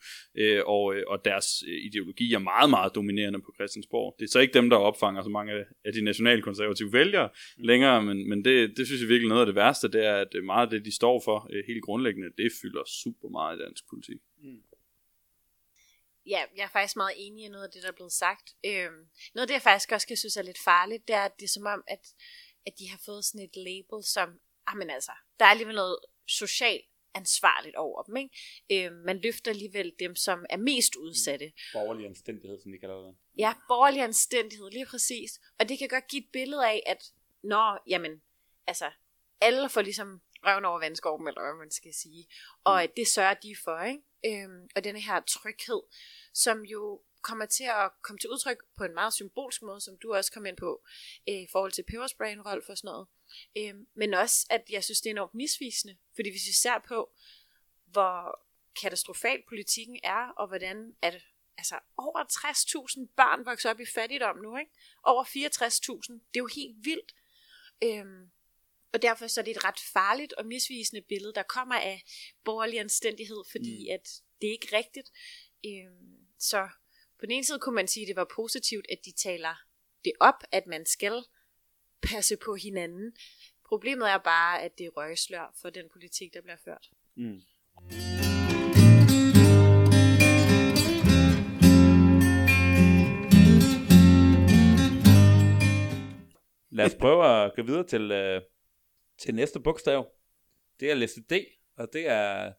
[0.66, 1.46] og, og deres
[1.84, 4.16] ideologi er meget, meget dominerende på Christiansborg.
[4.18, 5.52] Det er så ikke dem, der opfanger så mange
[5.84, 9.54] af de nationalkonservative vælgere længere, men, men det, det synes jeg virkelig noget af det
[9.54, 12.52] værste, det er, at øh, meget af det, de står for, øh, helt grundlæggende, det
[12.62, 14.20] fylder super meget i dansk politik.
[16.26, 18.56] Ja, jeg er faktisk meget enig i noget af det, der er blevet sagt.
[18.66, 21.32] Øhm, noget af det, jeg faktisk også kan synes er lidt farligt, det er, at
[21.38, 22.14] det er som om, at,
[22.66, 24.28] at de har fået sådan et label som,
[24.66, 28.36] ah, men altså, der er alligevel noget socialt ansvarligt over dem, ikke?
[28.72, 31.52] Øhm, man løfter alligevel dem, som er mest udsatte.
[31.72, 33.16] Borgerlig anstændighed, som de kalder det.
[33.38, 35.40] Ja, borgerlig anstændighed, lige præcis.
[35.58, 38.22] Og det kan godt give et billede af, at nå, jamen,
[38.66, 38.90] altså,
[39.40, 42.26] alle får ligesom røven over vandskorben, eller hvad man skal sige.
[42.64, 44.42] Og at det sørger de for, ikke?
[44.42, 45.82] Øhm, og denne her tryghed,
[46.32, 50.14] som jo kommer til at komme til udtryk på en meget symbolsk måde, som du
[50.14, 50.82] også kom ind på,
[51.28, 53.06] øh, i forhold til pebersprayen, Rolf, og sådan noget.
[53.58, 55.96] Øhm, men også, at jeg synes, det er enormt misvisende.
[56.14, 57.12] Fordi hvis vi ser på,
[57.84, 58.40] hvor
[58.80, 61.22] katastrofal politikken er, og hvordan at
[61.58, 64.72] altså, over 60.000 børn vokser op i fattigdom nu, ikke?
[65.02, 66.12] Over 64.000.
[66.12, 67.14] Det er jo helt vildt.
[67.84, 68.30] Øhm,
[68.94, 72.02] og derfor så er det et ret farligt og misvisende billede, der kommer af
[72.44, 73.94] borgerlig anstændighed, fordi mm.
[73.94, 74.08] at
[74.40, 75.10] det er ikke rigtigt.
[75.66, 76.68] Øhm, så
[77.18, 79.54] på den ene side kunne man sige, at det var positivt, at de taler
[80.04, 81.24] det op, at man skal
[82.02, 83.16] passe på hinanden.
[83.68, 86.90] Problemet er bare, at det er røgslør for den politik, der bliver ført.
[87.16, 87.40] Mm.
[96.70, 98.42] Lad os prøve at gå videre til, øh,
[99.18, 100.12] til næste bogstav.
[100.80, 101.32] Det er liste D,
[101.76, 102.52] og det er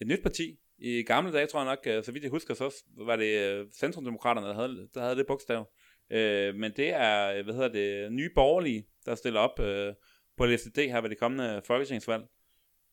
[0.00, 0.58] et nyt parti.
[0.78, 3.66] I gamle dage, tror jeg nok, øh, så vidt jeg husker, så var det øh,
[3.72, 5.72] Centrumdemokraterne, der havde, der havde det bogstav.
[6.10, 9.94] Øh, men det er, øh, hvad hedder det, nye borgerlige, der stiller op øh,
[10.36, 12.24] på liste D her ved det kommende folketingsvalg.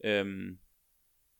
[0.03, 0.25] Øh,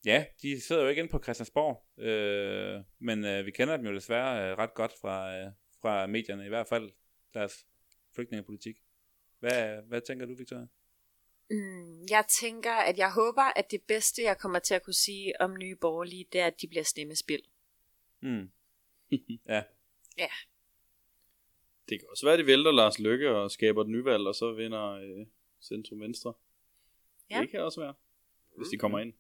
[0.06, 3.94] ja, de sidder jo ikke inde på Christiansborg, øh, men øh, vi kender dem jo
[3.94, 6.92] desværre øh, ret godt fra, øh, fra medierne, i hvert fald
[7.34, 7.66] deres
[8.16, 8.76] flygtningepolitik.
[9.40, 10.68] Hvad, hvad tænker du, Victoria?
[11.52, 15.42] Mm, jeg tænker, at jeg håber, at det bedste, jeg kommer til at kunne sige
[15.42, 17.44] om nye borgerlige, det er, at de bliver stemmespil.
[18.20, 18.52] Mm.
[21.90, 24.54] Det kan også være, at de vælter Lars Lykke og skaber et nyvalg, og så
[24.54, 25.26] vinder øh,
[25.62, 26.34] Centrum Venstre.
[27.30, 27.42] Ja.
[27.42, 27.94] Det kan også være,
[28.58, 29.14] hvis de kommer ind.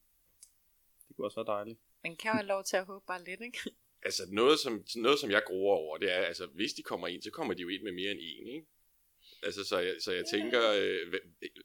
[1.07, 1.79] Det kunne også være dejligt.
[2.03, 3.59] Man kan jo have lov til at håbe bare lidt, ikke?
[4.05, 7.21] Altså noget som, noget, som jeg gruer over, det er, altså hvis de kommer ind,
[7.21, 8.67] så kommer de jo ind med mere end en, ikke?
[9.43, 11.13] Altså, så jeg, så jeg tænker, øh,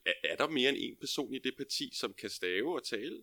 [0.06, 3.22] er, er der mere end en person i det parti, som kan stave og tale?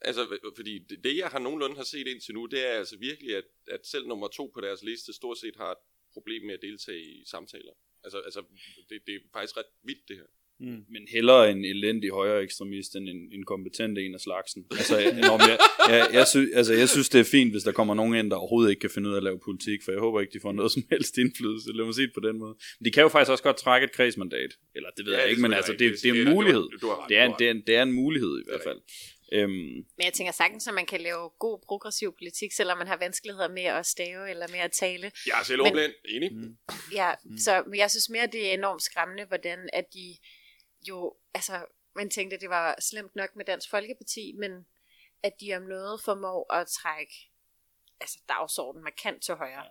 [0.00, 3.36] Altså, fordi det, det, jeg har nogenlunde har set indtil nu, det er altså virkelig,
[3.36, 5.78] at, at selv nummer to på deres liste stort set har et
[6.12, 7.72] problem med at deltage i samtaler.
[8.04, 8.44] Altså, altså
[8.90, 10.26] det, det er faktisk ret vildt, det her.
[10.62, 10.84] Mm.
[10.94, 14.64] men hellere en elendig højere ekstremist end en, en kompetent en af slagsen.
[14.70, 17.94] Altså, jeg, jeg, jeg, jeg, sy, altså, jeg synes, det er fint, hvis der kommer
[17.94, 20.20] nogen ind, der overhovedet ikke kan finde ud af at lave politik, for jeg håber
[20.20, 21.72] ikke, de får noget som helst indflydelse.
[21.72, 22.54] Lad mig sige det på den måde.
[22.78, 24.50] Men de kan jo faktisk også godt trække et kredsmandat.
[24.74, 26.64] Eller det ved Ja, jeg ikke, men altså, det, det er en mulighed.
[27.08, 28.80] Det er, det, er, det er en mulighed i hvert er fald.
[29.34, 29.52] Øhm,
[29.98, 33.48] Men jeg tænker sagtens, at man kan lave god progressiv politik, selvom man har vanskeligheder
[33.48, 35.12] med at stave eller med at tale.
[35.26, 35.92] Jeg er selv Men- ordblind.
[36.08, 36.30] Enig?
[36.92, 37.38] Ja, mm.
[37.38, 40.16] så jeg synes mere, det er enormt skræmmende, hvordan at de
[40.88, 41.64] jo, altså,
[41.96, 44.66] man tænkte, at det var slemt nok med Dansk Folkeparti, men
[45.22, 47.14] at de om noget formår at trække
[48.00, 49.64] altså dagsordenen markant til højre.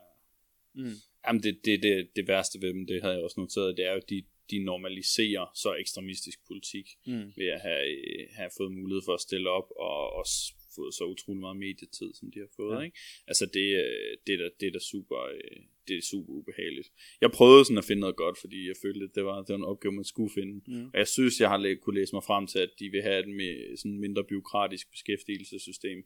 [0.74, 0.96] Mm.
[1.28, 3.92] Jamen det, det, det, det værste ved dem, det havde jeg også noteret, det er
[3.92, 7.34] jo, at de, de normaliserer så ekstremistisk politik Mm.
[7.38, 11.04] ved at have, øh, have fået mulighed for at stille op og også fået så
[11.14, 12.74] utrolig meget medietid, som de har fået.
[12.76, 12.80] Ja.
[12.80, 12.86] Ja.
[12.86, 12.98] Ikke?
[13.28, 15.58] Altså det, øh, det, er da, det er da super, øh,
[15.88, 16.90] det er super ubehageligt.
[17.22, 19.56] Jeg prøvede sådan at finde noget godt, fordi jeg følte, at det var, det var
[19.64, 20.54] en opgave, man skulle finde.
[20.68, 20.86] Mm.
[20.94, 23.20] Og jeg synes, jeg har læ- kunne læse mig frem til, at de vil have
[23.24, 25.98] et med, sådan mindre byråkratisk beskæftigelsessystem.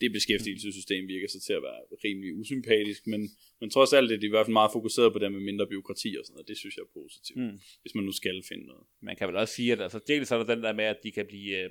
[0.00, 3.20] Det beskæftigelsessystem virker så til at være rimelig usympatisk, men,
[3.60, 6.16] men trods alt er de i hvert fald meget fokuseret på det med mindre byråkrati
[6.18, 6.48] og sådan noget.
[6.48, 7.58] Det synes jeg er positivt, Mm.
[7.82, 8.84] hvis man nu skal finde noget.
[9.02, 11.10] man kan vel også sige, at altså, dels er der den der med, at de
[11.12, 11.70] kan blive øh,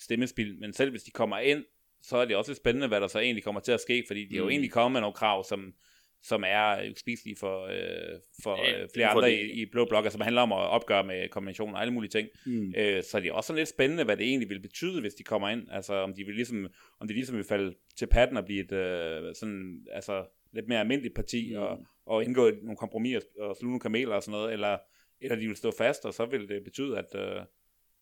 [0.00, 1.64] stemmespil, men selv hvis de kommer ind,
[2.02, 4.34] så er det også spændende, hvad der så egentlig kommer til at ske, fordi de
[4.34, 4.50] er jo Mm.
[4.50, 5.74] egentlig kommet med nogle krav, som,
[6.22, 10.04] som er uspiselige for, øh, for øh, flere for andre det- i, i blå blok,
[10.04, 12.28] altså som handler om at opgøre med konventioner og alle mulige ting.
[12.46, 12.74] Mm.
[12.76, 15.22] Øh, så det er også sådan lidt spændende, hvad det egentlig vil betyde, hvis de
[15.22, 15.62] kommer ind.
[15.70, 16.68] Altså om de vil ligesom,
[17.00, 20.80] om de ligesom vil falde til patten og blive et øh, sådan, altså lidt mere
[20.80, 21.62] almindeligt parti Mm.
[21.62, 24.78] og, og indgå nogle kompromiser og sluge nogle kameler og sådan noget, eller,
[25.20, 27.42] eller de vil stå fast, og så vil det betyde, at, øh,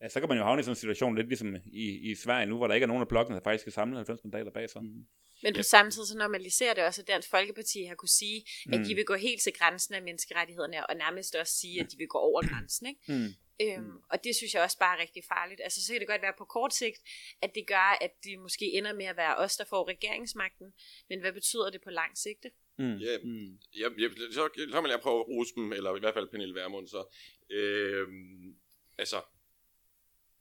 [0.01, 2.45] at så kan man jo havne i sådan en situation, lidt ligesom i, i Sverige
[2.45, 4.69] nu, hvor der ikke er nogen af blokkene, der faktisk skal samle 90 mandater bag
[4.69, 4.83] sig.
[4.83, 5.05] Mm.
[5.43, 8.79] Men på samme tid så normaliserer det også, at Dansk Folkeparti har kunne sige, at
[8.79, 8.85] Mm.
[8.85, 12.07] de vil gå helt til grænsen af menneskerettighederne, og nærmest også sige, at de vil
[12.07, 12.87] gå over grænsen.
[12.87, 13.01] Ikke?
[13.07, 13.27] Mm.
[13.61, 15.61] Øhm, og det synes jeg også bare er rigtig farligt.
[15.63, 16.97] Altså, så kan det godt være på kort sigt,
[17.41, 20.73] at det gør, at det måske ender med at være os, der får regeringsmagten.
[21.09, 22.45] Men hvad betyder det på lang sigt?
[22.77, 22.95] Mm.
[22.97, 23.57] Ja, Mm.
[23.81, 26.55] jeg, jeg, så, så vil jeg prøve at rose dem, eller i hvert fald Pernille
[26.55, 27.15] Vermund, så.
[27.49, 28.55] Øhm,
[28.97, 29.21] altså,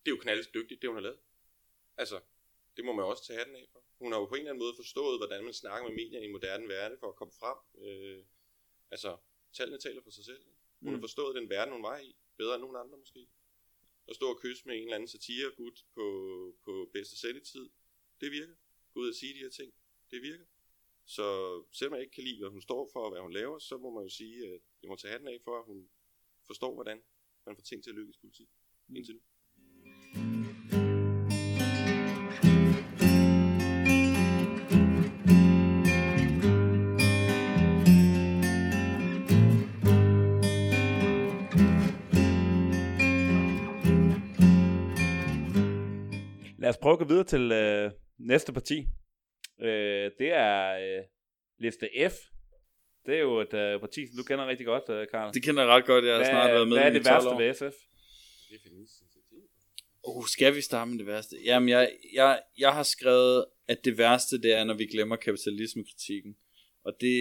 [0.04, 1.18] det er jo knaldet dygtigt, det hun har lavet.
[1.96, 2.20] Altså,
[2.76, 3.84] det må man også tage hatten af for.
[3.98, 6.26] Hun har jo på en eller anden måde forstået, hvordan man snakker med medierne i
[6.26, 7.58] en moderne verden for at komme frem.
[7.84, 8.24] Øh,
[8.90, 9.16] altså,
[9.52, 10.42] tallene taler for sig selv.
[10.44, 10.88] Hun mm.
[10.88, 11.02] har Mm.
[11.02, 13.28] forstået den verden, hun var i, bedre end nogen andre måske.
[14.08, 16.04] At stå og kysse med en eller anden satiregud på,
[16.64, 17.70] på bedste sendetid,
[18.20, 18.54] det virker.
[18.94, 19.74] Gå ud og sige de her ting,
[20.10, 20.44] det virker.
[21.04, 21.24] Så
[21.72, 23.90] selvom jeg ikke kan lide, hvad hun står for og hvad hun laver, så må
[23.90, 25.90] man jo sige, at jeg må tage hatten af for, at hun
[26.46, 27.02] forstår, hvordan
[27.46, 28.48] man får ting til at lykkes i politik.
[28.96, 29.20] Indtil nu.
[46.60, 48.86] Lad os prøve at gå videre til øh, næste parti.
[49.60, 51.04] Øh, det er øh,
[51.58, 52.14] liste F.
[53.06, 55.34] Det er jo et øh, parti, som du kender rigtig godt, øh, Karl.
[55.34, 57.04] Det kender jeg ret godt, jeg har hvad, snart været med hvad er i det
[57.04, 57.38] 12 værste år.
[57.38, 57.76] ved SF?
[58.50, 58.99] Det er initiativ.
[60.02, 61.36] Oh, skal vi starte med det værste?
[61.44, 66.36] Jamen, jeg, jeg, jeg har skrevet, at det værste, det er, når vi glemmer kapitalismekritikken.
[66.84, 67.16] Og det,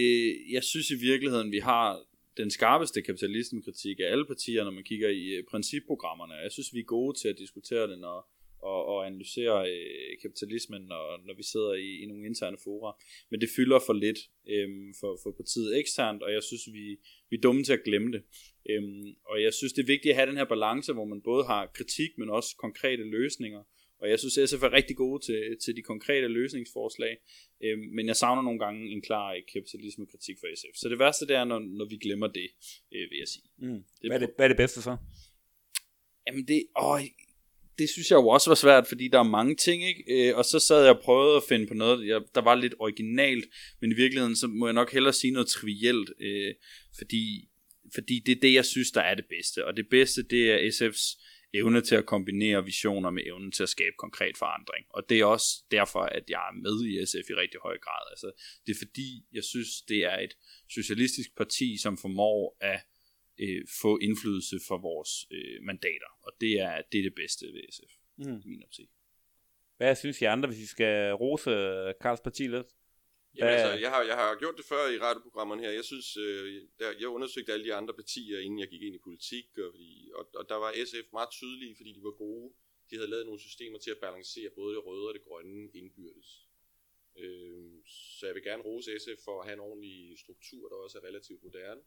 [0.52, 2.02] jeg synes i virkeligheden, vi har
[2.36, 6.34] den skarpeste kapitalismekritik af alle partier, når man kigger i øh, principprogrammerne.
[6.34, 8.30] Jeg synes, vi er gode til at diskutere det, når,
[8.62, 12.90] og, og analysere øh, kapitalismen, når, når vi sidder i, i nogle interne fora.
[13.30, 14.18] Men det fylder for lidt
[14.48, 16.98] øhm, for, for partiet eksternt, og jeg synes, vi,
[17.30, 18.22] vi er dumme til at glemme det.
[18.70, 21.44] Øhm, og jeg synes, det er vigtigt at have den her balance, hvor man både
[21.44, 23.62] har kritik, men også konkrete løsninger.
[24.00, 27.16] Og jeg synes, SF er rigtig gode til, til de konkrete løsningsforslag,
[27.64, 30.74] øhm, men jeg savner nogle gange en klar øh, kapitalismekritik for SF.
[30.74, 32.48] Så det værste, det er, når, når vi glemmer det,
[32.92, 33.44] øh, vil jeg sige.
[33.58, 33.84] Mm.
[34.02, 34.96] Det Hvad, er det, hvad er det bedste så?
[36.26, 37.00] Jamen det, åh,
[37.80, 40.02] det synes jeg jo også var svært, fordi der er mange ting, ikke?
[40.08, 42.74] Øh, og så sad jeg og prøvede at finde på noget, jeg, der var lidt
[42.78, 43.44] originalt,
[43.80, 46.54] men i virkeligheden, så må jeg nok hellere sige noget trivielt, øh,
[46.98, 47.48] fordi,
[47.94, 49.66] fordi det er det, jeg synes, der er det bedste.
[49.66, 51.06] Og det bedste, det er SF's
[51.54, 54.86] evne til at kombinere visioner med evnen til at skabe konkret forandring.
[54.90, 58.04] Og det er også derfor, at jeg er med i SF i rigtig høj grad.
[58.10, 58.30] Altså,
[58.66, 60.34] det er fordi, jeg synes, det er et
[60.70, 62.80] socialistisk parti, som formår at
[63.42, 66.10] øh, få indflydelse for vores øh, mandater.
[66.22, 68.42] Og det er, det er det bedste ved SF, Mm.
[68.44, 68.88] i min optik.
[69.76, 72.66] Hvad synes I andre, hvis I skal rose øh, Karls parti lidt?
[73.36, 75.70] Jamen, altså, jeg, har, jeg har gjort det før i radioprogrammerne her.
[75.70, 78.98] Jeg synes, øh, der, jeg undersøgte alle de andre partier, inden jeg gik ind i
[79.08, 82.52] politik, og, fordi, og, og der var SF meget tydelige, fordi de var gode.
[82.90, 86.30] De havde lavet nogle systemer til at balancere både det røde og det grønne indbyrdes.
[87.18, 87.72] Øh,
[88.18, 91.04] så jeg vil gerne rose SF for at have en ordentlig struktur, der også er
[91.08, 91.80] relativt moderne.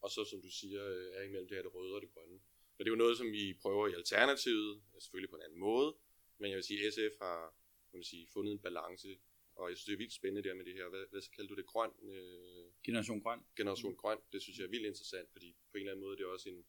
[0.00, 2.40] Og så, som du siger, øh, er imellem det her det røde og det grønne.
[2.78, 5.96] Og det er jo noget, som vi prøver i Alternativet, selvfølgelig på en anden måde,
[6.38, 7.54] men jeg vil sige, at SF har
[7.90, 9.18] kan man sige, fundet en balance,
[9.54, 11.56] og jeg synes, det er vildt spændende der med det her, hvad, hvad kalder du
[11.56, 11.92] det, grøn?
[12.02, 13.40] Øh, Generation Grøn.
[13.56, 16.22] generation grøn, det synes jeg er vildt interessant, fordi på en eller anden måde det
[16.22, 16.66] er også en,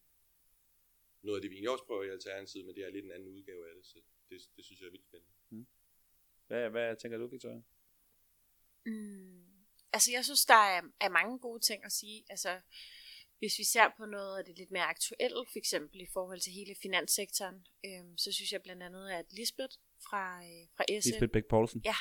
[1.22, 3.28] noget af det, vi egentlig også prøver i Alternativet, men det er lidt en anden
[3.28, 5.34] udgave af det, så det, det synes jeg er vildt spændende.
[6.48, 7.62] Hvad, hvad tænker du, Victoria?
[8.86, 9.46] Mm.
[9.94, 12.26] Altså, jeg synes, der er, er mange gode ting at sige.
[12.30, 12.62] Altså,
[13.39, 16.54] hvis vi ser på noget af det lidt mere aktuelle, for eksempel i forhold til
[16.54, 19.75] hele finanssektoren, øhm, så synes jeg blandt andet, at Lisbeth
[20.08, 21.82] fra, øh, fra SF, Lisbeth Bæk Poulsen.
[21.86, 21.95] Ja,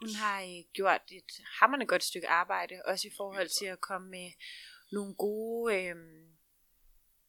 [0.00, 4.10] hun har øh, gjort et hammerende godt stykke arbejde, også i forhold til at komme
[4.10, 4.30] med
[4.92, 5.96] nogle gode, øh,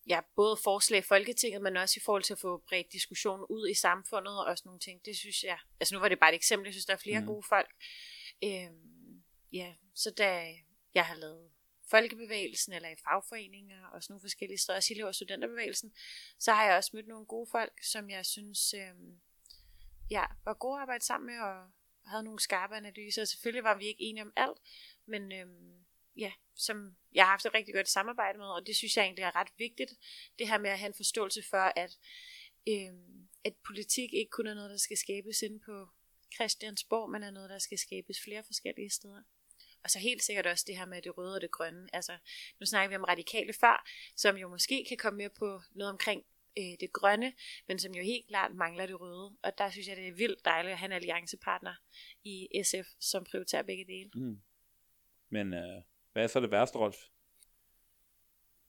[0.09, 3.69] ja, både forslag i Folketinget, men også i forhold til at få bredt diskussion ud
[3.69, 5.05] i samfundet og sådan nogle ting.
[5.05, 7.19] Det synes jeg, altså nu var det bare et eksempel, jeg synes, der er flere
[7.19, 7.27] mm.
[7.27, 7.69] gode folk.
[8.43, 8.69] Øh,
[9.53, 10.53] ja, så da
[10.93, 11.51] jeg har lavet
[11.89, 15.93] folkebevægelsen eller i fagforeninger og sådan nogle forskellige steder, også i Elev- og studenterbevægelsen,
[16.39, 18.93] så har jeg også mødt nogle gode folk, som jeg synes øh,
[20.10, 21.71] ja, var gode at arbejde sammen med og
[22.06, 23.26] havde nogle skarpe analyser.
[23.26, 24.58] Selvfølgelig var vi ikke enige om alt,
[25.06, 25.47] men øh,
[26.17, 29.23] ja, som jeg har haft et rigtig godt samarbejde med, og det synes jeg egentlig
[29.23, 29.91] er ret vigtigt,
[30.39, 31.97] det her med at have en forståelse for, at,
[32.67, 32.93] øh,
[33.43, 35.88] at politik ikke kun er noget, der skal skabes inde på
[36.36, 39.23] Christiansborg, men er noget, der skal skabes flere forskellige steder.
[39.88, 41.88] Og så helt sikkert også det her med det røde og det grønne.
[41.93, 42.17] Altså,
[42.60, 46.23] nu snakker vi om radikale før, som jo måske kan komme med på noget omkring
[46.58, 47.34] øh, det grønne,
[47.67, 49.38] men som jo helt klart mangler det røde.
[49.43, 51.76] Og der synes jeg, det er vildt dejligt at have en alliancepartner
[52.23, 54.10] i SF, som prioriterer begge dele.
[54.15, 54.41] Mm.
[55.30, 55.82] Men øh,
[56.13, 56.97] hvad er så det værste, Rolf?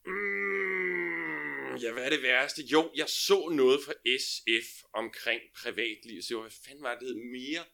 [0.06, 2.62] Mm, ja, hvad er det værste?
[2.62, 6.22] Jo, jeg så noget fra SF omkring privatliv.
[6.22, 7.16] Så hvad fanden var det?
[7.16, 7.64] Mere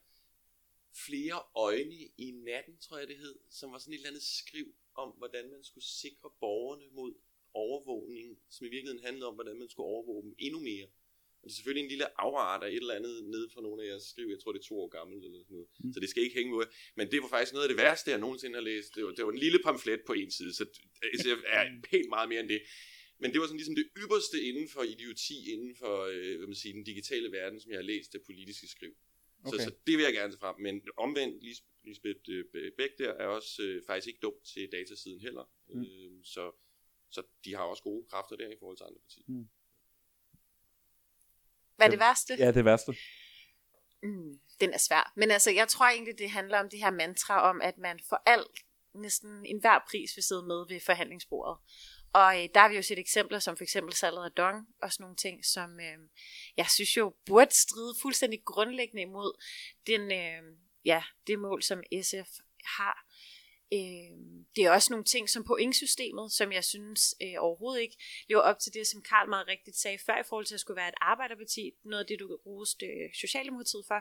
[1.07, 4.67] flere øjne i natten, tror jeg det hed, som var sådan et eller andet skriv
[4.95, 7.13] om, hvordan man skulle sikre borgerne mod
[7.53, 10.87] overvågning, som i virkeligheden handlede om, hvordan man skulle overvåge dem endnu mere.
[11.41, 13.87] Og det er selvfølgelig en lille afart af et eller andet nede for nogle af
[13.87, 14.27] jeres skriv.
[14.29, 15.69] Jeg tror, det er to år gammelt eller sådan noget.
[15.79, 15.93] Mm.
[15.93, 16.65] Så det skal ikke hænge med.
[16.95, 18.95] Men det var faktisk noget af det værste, jeg nogensinde har læst.
[18.95, 20.65] Det var, det var en lille pamflet på en side, så
[21.21, 22.61] SF er pænt meget mere end det.
[23.21, 26.55] Men det var sådan ligesom det ypperste inden for idioti, inden for øh, hvad man
[26.55, 28.93] siger, den digitale verden, som jeg har læst af politiske skriv.
[29.45, 29.57] Okay.
[29.57, 30.55] Så, så det vil jeg gerne tage frem.
[30.59, 35.19] Men omvendt, Lis- Lisbeth øh, Bæk der er også øh, faktisk ikke dum til datasiden
[35.19, 35.49] heller.
[35.67, 35.81] Mm.
[35.81, 36.51] Øh, så,
[37.09, 39.23] så de har også gode kræfter der i forhold til andre partier.
[41.75, 42.33] Hvad er det værste?
[42.39, 42.95] Ja, det værste.
[44.03, 45.13] Mm, den er svær.
[45.15, 48.21] Men altså, jeg tror egentlig, det handler om det her mantra om, at man for
[48.25, 48.57] alt,
[48.93, 51.57] næsten enhver pris vil sidde med ved forhandlingsbordet.
[52.21, 54.91] Og øh, der har vi jo set eksempler, som for eksempel salget af dong, og
[54.91, 55.97] sådan nogle ting, som øh,
[56.57, 59.43] jeg synes jo burde stride fuldstændig grundlæggende imod
[59.87, 60.41] den, øh,
[60.85, 62.31] ja, det mål, som SF
[62.77, 63.05] har.
[63.73, 64.11] Øh,
[64.55, 67.97] det er også nogle ting som pointsystemet, som jeg synes øh, overhovedet ikke
[68.29, 70.77] lever op til det, som Karl meget rigtigt sagde før, i forhold til at skulle
[70.81, 71.71] være et arbejderparti.
[71.83, 73.99] Noget af det, du roste øh, Socialdemokratiet for,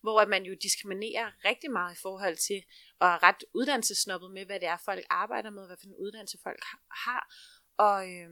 [0.00, 2.62] hvor at man jo diskriminerer rigtig meget i forhold til,
[3.00, 6.38] og er ret uddannelsesnoppet med, hvad det er, folk arbejder med, hvad for en uddannelse
[6.42, 7.34] folk har,
[7.76, 8.30] og, øh,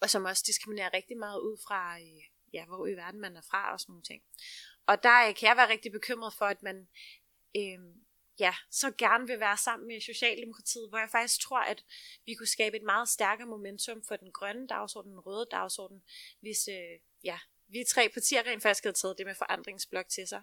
[0.00, 3.40] og som også diskriminerer rigtig meget ud fra, øh, ja, hvor i verden man er
[3.50, 4.22] fra og sådan nogle ting.
[4.86, 6.88] Og der øh, kan jeg være rigtig bekymret for, at man
[7.56, 7.80] øh,
[8.38, 11.84] ja, så gerne vil være sammen med Socialdemokratiet, hvor jeg faktisk tror, at
[12.26, 16.02] vi kunne skabe et meget stærkere momentum for den grønne dagsorden, den røde dagsorden,
[16.40, 17.38] hvis øh, ja,
[17.72, 20.42] vi tre partier rent faktisk havde taget det med forandringsblok til sig.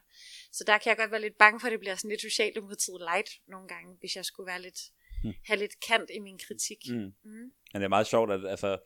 [0.51, 2.99] Så der kan jeg godt være lidt bange for, at det bliver sådan lidt Socialdemokratiet
[3.09, 4.79] light nogle gange, hvis jeg skulle være lidt,
[5.23, 5.33] Hmm.
[5.47, 6.77] have lidt kant i min kritik.
[6.89, 7.11] Mm.
[7.23, 7.51] Mm.
[7.73, 8.77] Men det er meget sjovt, at altså,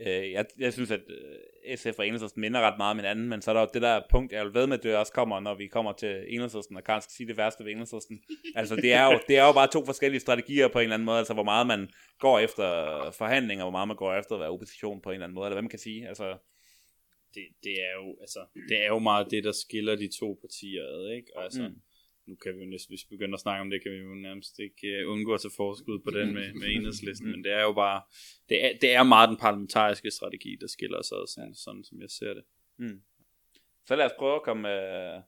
[0.00, 3.42] øh, jeg, jeg synes, at øh, SF og Enhedslisten minder ret meget om hinanden, men
[3.42, 5.40] så er der jo det der punkt, jeg vil ved med, at det også kommer,
[5.40, 8.22] når vi kommer til Enhedslisten, og Karl skal sige det værste ved Enhedslisten.
[8.54, 11.06] Altså, det er, jo, det er jo bare to forskellige strategier på en eller anden
[11.06, 12.66] måde, altså hvor meget man går efter
[13.10, 15.46] forhandlinger, og hvor meget man går efter at være opposition på en eller anden måde,
[15.46, 16.08] eller hvad man kan sige.
[16.08, 16.38] Altså,
[17.36, 20.84] Det, det, er jo, altså, det er jo meget det, der skiller de to partier
[20.96, 21.28] ad, ikke?
[21.36, 21.68] Og altså, Mm.
[21.68, 21.80] mm.
[22.26, 24.14] nu kan vi jo næsten, hvis vi begynder at snakke om det, kan vi jo
[24.28, 27.62] nærmest ikke uh, undgå at tage forskud på den med, med enhedslisten, men det er
[27.62, 28.02] jo bare,
[28.48, 32.00] det er, det er meget den parlamentariske strategi, der skiller os ad, sådan, sådan som
[32.00, 32.44] jeg ser det.
[32.78, 33.00] mm.
[33.88, 34.62] Så lad os prøve at komme...
[34.68, 35.22] Øh,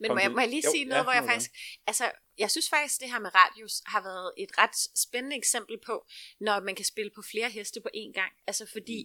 [0.00, 1.50] Men Kom må jeg, må jeg lige Jo, sige noget, ja, hvor jeg faktisk...
[1.86, 2.04] Altså,
[2.38, 6.06] jeg synes faktisk, det her med radius har været et ret spændende eksempel på,
[6.40, 8.32] når man kan spille på flere heste på én gang.
[8.46, 9.00] Altså fordi,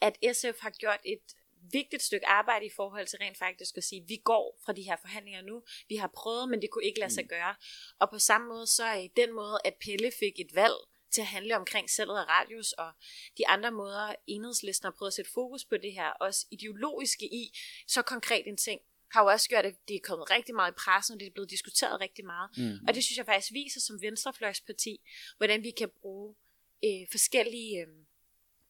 [0.00, 1.24] at SF har gjort et
[1.72, 4.96] vigtigt stykke arbejde i forhold til rent faktisk at sige, vi går fra de her
[5.00, 7.54] forhandlinger nu, vi har prøvet, men det kunne ikke lade sig gøre.
[7.98, 10.76] Og på samme måde, så er i den måde, at Pelle fik et valg
[11.10, 12.92] til at handle omkring salget af radius, og
[13.38, 17.58] de andre måder, enhedslisten har prøvet at sætte fokus på det her, også ideologiske i,
[17.88, 18.80] så konkret en ting,
[19.12, 21.30] har jo også gjort, at det er kommet rigtig meget i pressen, og det er
[21.30, 22.50] blevet diskuteret rigtig meget.
[22.56, 22.78] mm.
[22.88, 25.00] Og det synes jeg faktisk viser som venstrefløjsparti,
[25.36, 26.34] hvordan vi kan bruge
[26.84, 27.88] øh, forskellige øh,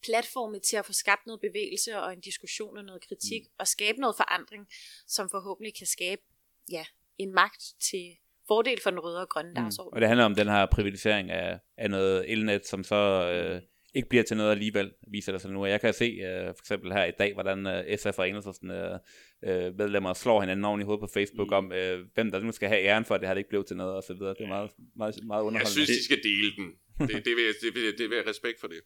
[0.07, 3.55] platforme til at få skabt noget bevægelse og en diskussion og noget kritik, mm.
[3.59, 4.67] og skabe noget forandring,
[5.07, 6.23] som forhåbentlig kan skabe
[6.71, 6.85] ja,
[7.19, 8.17] en magt til
[8.49, 9.55] fordel for den røde og grønne mm.
[9.55, 9.95] dagsorden.
[9.95, 12.97] Og det handler om den her privatisering af, af noget elnet, som så
[13.31, 13.63] øh,
[13.95, 15.63] ikke bliver til noget alligevel, viser det sig nu.
[15.63, 18.71] Og jeg kan se øh, for eksempel her i dag, hvordan øh, SF og Enhedslisten
[18.71, 18.99] øh,
[19.45, 21.57] øh, medlemmer slår hinanden oven i hovedet på Facebook mm.
[21.61, 23.77] om, øh, hvem der nu skal have æren for, at det her ikke blev til
[23.77, 24.35] noget videre.
[24.35, 25.59] Det er meget, meget, meget underholdende.
[25.61, 26.69] Jeg synes, de skal dele den.
[27.09, 28.81] Det, det, vil, det, vil, det vil jeg respekt for det.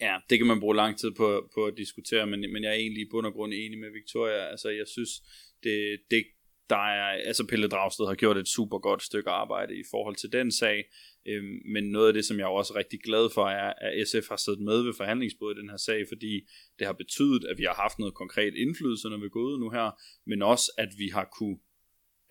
[0.00, 2.80] Ja, det kan man bruge lang tid på, på at diskutere, men, men jeg er
[2.84, 4.50] egentlig i bund og grund enig med Victoria.
[4.50, 5.10] Altså, jeg synes,
[5.62, 6.24] det, det,
[6.70, 10.32] der er, altså Pelle Dragsted har gjort et super godt stykke arbejde i forhold til
[10.32, 10.84] den sag,
[11.26, 14.28] øhm, men noget af det, som jeg også er rigtig glad for, er, at SF
[14.28, 16.32] har siddet med ved forhandlingsbordet i den her sag, fordi
[16.78, 19.58] det har betydet, at vi har haft noget konkret indflydelse, når vi er gået ud
[19.58, 19.90] nu her,
[20.26, 21.58] men også, at vi har kunne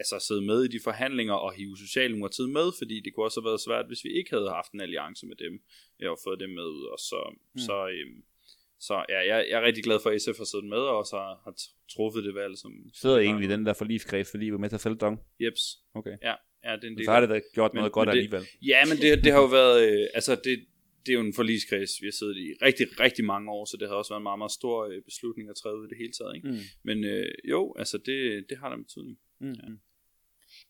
[0.03, 3.49] altså sidde med i de forhandlinger og hive Socialdemokratiet med, fordi det kunne også have
[3.49, 5.53] været svært, hvis vi ikke havde haft en alliance med dem,
[6.11, 7.19] og fået dem med ud, og så,
[7.53, 7.59] mm.
[7.67, 8.23] så øhm,
[8.87, 11.15] så ja, jeg, jeg er rigtig glad for, at SF har siddet med, og så
[11.15, 11.53] har, har
[11.95, 12.57] truffet det valg.
[12.57, 15.19] Som, Sidder egentlig den der forliskreds, fordi vi var med til at sælge dong?
[15.43, 15.63] Jeps.
[15.93, 16.15] Okay.
[16.21, 16.35] Ja,
[16.65, 18.19] ja det er en del så har det da gjort men, noget godt men det,
[18.19, 18.43] alligevel.
[18.61, 20.55] Ja, men det, det har jo været, øh, altså det,
[21.05, 23.87] det er jo en forliskreds, vi har siddet i rigtig, rigtig mange år, så det
[23.87, 26.13] har også været en meget, meget stor øh, beslutning at træde ud i det hele
[26.19, 26.35] taget.
[26.35, 26.47] Ikke?
[26.47, 26.63] Mm.
[26.83, 29.17] Men øh, jo, altså det, det har der betydning.
[29.39, 29.49] Mm.
[29.49, 29.67] Ja.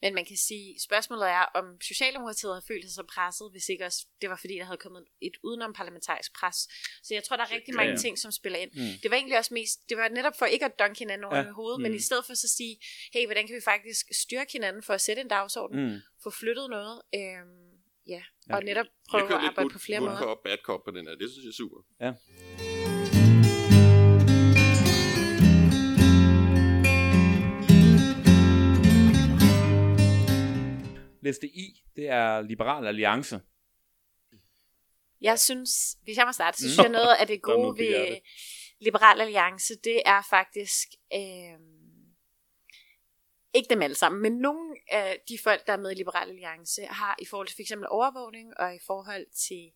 [0.01, 3.85] Men man kan sige, spørgsmålet er, om Socialdemokratiet har følt sig så presset, hvis ikke
[3.85, 6.57] også det var fordi, der havde kommet et udenom parlamentarisk pres.
[7.03, 8.01] Så jeg tror, der er rigtig mange ja, ja.
[8.01, 8.71] ting, som spiller ind.
[8.73, 8.99] Mm.
[9.03, 11.51] Det var egentlig også mest, det var netop for ikke at dunke hinanden over ja.
[11.51, 11.83] hovedet, mm.
[11.83, 12.77] men i stedet for så at sige,
[13.13, 15.99] hey, hvordan kan vi faktisk styrke hinanden for at sætte en dagsorden, mm.
[16.23, 17.73] få flyttet noget, øhm,
[18.07, 18.65] ja, og ja.
[18.65, 20.11] netop prøve at arbejde på flere måder.
[20.11, 21.77] Jeg kører lidt bad cop på den her, det synes jeg er super.
[22.01, 22.72] Ja.
[31.23, 33.41] Liste I, det er Liberal Alliance.
[35.21, 38.17] Jeg synes, hvis jeg må starte, så synes jeg noget af det gode ved
[38.79, 41.59] Liberal Alliance, det er faktisk, øh,
[43.53, 46.81] ikke dem alle sammen, men nogle af de folk, der er med i Liberal Alliance,
[46.85, 47.71] har i forhold til f.eks.
[47.89, 49.71] overvågning, og i forhold til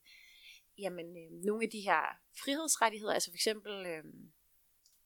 [0.77, 2.01] jamen, øh, nogle af de her
[2.43, 4.03] frihedsrettigheder, altså for eksempel, øh,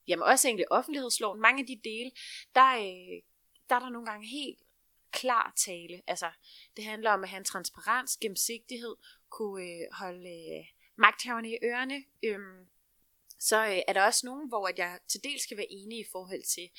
[0.07, 2.11] jamen også egentlig offentlighedsloven, mange af de dele,
[2.55, 3.21] der, øh,
[3.69, 4.59] der er der nogle gange helt
[5.11, 6.01] klar tale.
[6.07, 6.31] Altså,
[6.75, 8.95] det handler om at have en transparens, gennemsigtighed,
[9.29, 12.03] kunne øh, holde øh, magthaverne i ørerne.
[12.23, 12.67] Øhm,
[13.39, 16.05] så øh, er der også nogen, hvor at jeg til dels skal være enig i
[16.11, 16.69] forhold til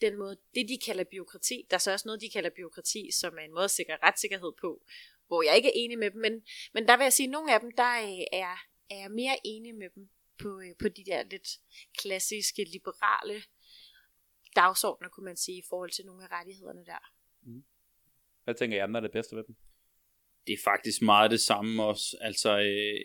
[0.00, 1.66] den måde, det de kalder byråkrati.
[1.70, 4.52] Der er så også noget, de kalder byråkrati, som er en måde at sikre retssikkerhed
[4.60, 4.82] på,
[5.26, 6.20] hvor jeg ikke er enig med dem.
[6.20, 6.42] Men,
[6.74, 8.56] men der vil jeg sige, at nogle af dem, der øh, er,
[8.90, 10.08] er jeg mere enig med dem
[10.38, 11.48] på, øh, på de der lidt
[11.98, 13.42] klassiske, liberale
[14.56, 17.15] dagsordner, kunne man sige, i forhold til nogle af rettighederne der.
[17.46, 17.62] Mm.
[18.44, 19.56] Hvad tænker jeg, er det bedste ved dem?
[20.46, 22.16] Det er faktisk meget det samme også.
[22.20, 23.00] Altså, øh,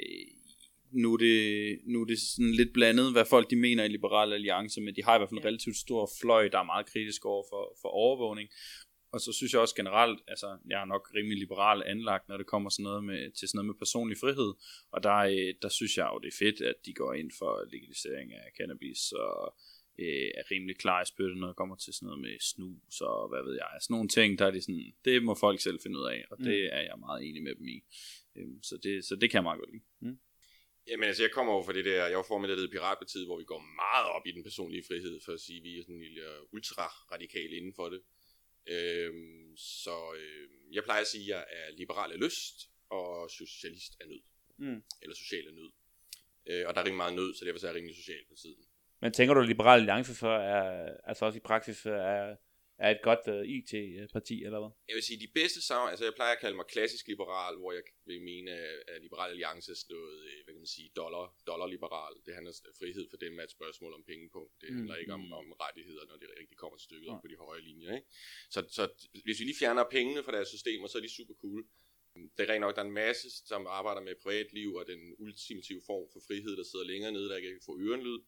[0.91, 4.35] nu, er det, nu er det sådan lidt blandet, hvad folk de mener i Liberale
[4.35, 7.25] Alliance, men de har i hvert fald en relativt stor fløj, der er meget kritisk
[7.25, 8.49] over for, for overvågning.
[9.13, 12.47] Og så synes jeg også generelt, altså jeg er nok rimelig liberal anlagt, når det
[12.47, 14.51] kommer sådan noget med, til sådan noget med personlig frihed.
[14.91, 17.51] Og der, øh, der synes jeg jo, det er fedt, at de går ind for
[17.73, 19.55] legalisering af cannabis og
[20.01, 23.29] øh, er rimelig klar i spyttet, når det kommer til sådan noget med snus og
[23.29, 23.69] hvad ved jeg.
[23.81, 26.37] Sådan nogle ting, der er det sådan, det må folk selv finde ud af, og
[26.39, 26.45] mm.
[26.45, 27.77] det er jeg meget enig med dem i.
[28.35, 29.83] Øhm, så, det, så det kan jeg meget godt lide.
[29.99, 30.19] Mm.
[30.87, 33.25] Jamen altså, jeg kommer over for det der, jeg var for med det der Piratpartiet,
[33.25, 35.83] hvor vi går meget op i den personlige frihed, for at sige, at vi er
[35.83, 36.23] sådan en lille
[36.53, 38.01] ultra-radikale inden for det.
[38.67, 43.93] Øhm, så øh, jeg plejer at sige, at jeg er liberal af lyst, og socialist
[44.01, 44.21] af nød.
[44.57, 44.83] Mm.
[45.01, 45.71] Eller social af nød.
[46.49, 48.63] Øh, og der er rimelig meget nød, så derfor er jeg rimelig social på tiden.
[49.01, 50.65] Men tænker du, at Liberal Alliance så er,
[51.09, 52.35] altså også i praksis er,
[52.85, 54.71] er et godt uh, øh, IT-parti, eller hvad?
[54.89, 57.71] Jeg vil sige, de bedste sammen, altså jeg plejer at kalde mig klassisk liberal, hvor
[57.77, 58.51] jeg vil mene,
[58.93, 62.13] at Liberal Alliance er noget, øh, hvad kan man sige, dollar, dollar-liberal.
[62.25, 64.53] Det handler frihed for dem er et spørgsmål om pengepunkt.
[64.61, 65.01] Det handler mm.
[65.01, 67.21] ikke om, om rettigheder, når det rigtig kommer til stykket ja.
[67.23, 67.91] på de høje linjer.
[67.97, 68.07] Ikke?
[68.53, 68.83] Så, så
[69.25, 71.61] hvis vi lige fjerner pengene fra deres systemer, så er de super cool.
[72.35, 75.81] Det er rent nok, der er en masse, som arbejder med privatliv og den ultimative
[75.89, 78.19] form for frihed, der sidder længere nede, der ikke kan få ørenlyd.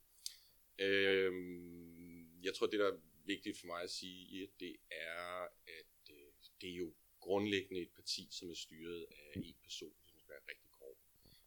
[0.80, 6.28] Øhm, jeg tror, det der er vigtigt for mig at sige, det er, at øh,
[6.61, 10.45] det er jo grundlæggende et parti, som er styret af en person, som skal være
[10.49, 10.97] rigtig grov.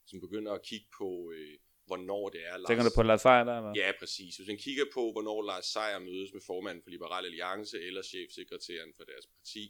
[0.06, 2.68] Som begynder at kigge på, øh, hvornår det er Lars...
[2.68, 3.56] Tænker du på Lars Seier der?
[3.58, 3.72] Eller?
[3.82, 4.36] Ja, præcis.
[4.36, 8.92] Hvis man kigger på, hvornår Lars Seier mødes med formanden for Liberal Alliance eller chefsekretæren
[8.96, 9.62] for deres parti,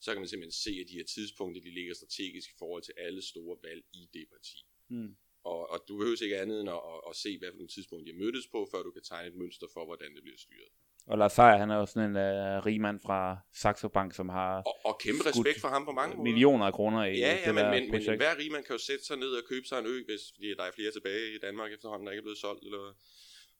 [0.00, 2.94] så kan man simpelthen se, at de her tidspunkter, de ligger strategisk i forhold til
[2.96, 4.58] alle store valg i det parti.
[4.88, 5.16] Hmm.
[5.44, 8.06] Og, og du behøver ikke andet end at, at, at se, hvad for nogle tidspunkt
[8.08, 10.70] de mødtes på, før du kan tegne et mønster for, hvordan det bliver styret.
[11.06, 14.28] Og Lars Seier, han er jo sådan en uh, rig mand fra Saxo Bank, som
[14.28, 16.30] har Og, og kæmpe respekt for ham på mange måder.
[16.30, 18.16] millioner af kroner i Ja, det ja, men, der men, men projekt.
[18.22, 20.48] hver rig man kan jo sætte sig ned og købe sig en ø, hvis fordi
[20.58, 22.84] der er flere tilbage i Danmark efterhånden, der ikke er blevet solgt eller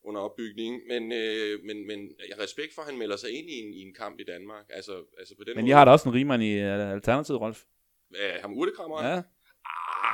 [0.09, 0.72] under opbygning.
[0.93, 3.80] Men, øh, men, men jeg respekt for, at han melder sig ind i en, i
[3.89, 4.64] en kamp i Danmark.
[4.70, 5.70] Altså, altså på den Men måde.
[5.70, 7.62] I har da også en rigmand i uh, Alternativet, Rolf.
[8.14, 8.99] Ja, ham urtekrammer.
[9.09, 9.22] Ja.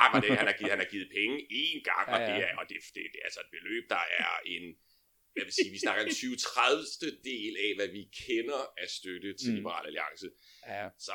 [0.01, 2.29] Ah, men det, han, har givet, han har givet penge én gang, og, Ja, ja.
[2.29, 4.65] det er, og det, det, det er altså et beløb, der er en,
[5.39, 9.51] jeg vil sige, vi snakker en 20-30 del af, hvad vi kender af støtte til
[9.51, 9.57] Mm.
[9.59, 10.27] Liberal Alliance.
[10.75, 10.85] Ja.
[11.07, 11.15] Så...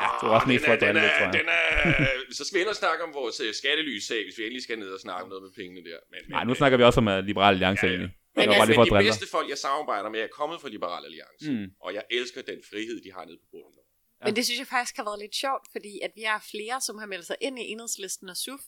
[0.00, 3.00] Ja, det var også den er, den er, den er, Så skal vi ellers snakke
[3.08, 5.98] om vores øh, skattelysag, hvis vi endelig skal ned og snakke noget med pengene der.
[6.12, 7.98] Men, Nej, nu snakker vi også om uh, Liberal Alliance Ja, ja.
[7.98, 8.12] egentlig.
[8.36, 11.02] men, var men, for men de bedste folk, jeg samarbejder med, er kommet fra Liberal
[11.08, 11.46] Alliance.
[11.52, 11.66] Mm.
[11.84, 13.79] Og jeg elsker den frihed, de har nede på bunden.
[14.20, 14.24] Ja.
[14.26, 16.98] Men det synes jeg faktisk har været lidt sjovt, fordi at vi har flere, som
[16.98, 18.60] har meldt sig ind i enhedslisten og SUF,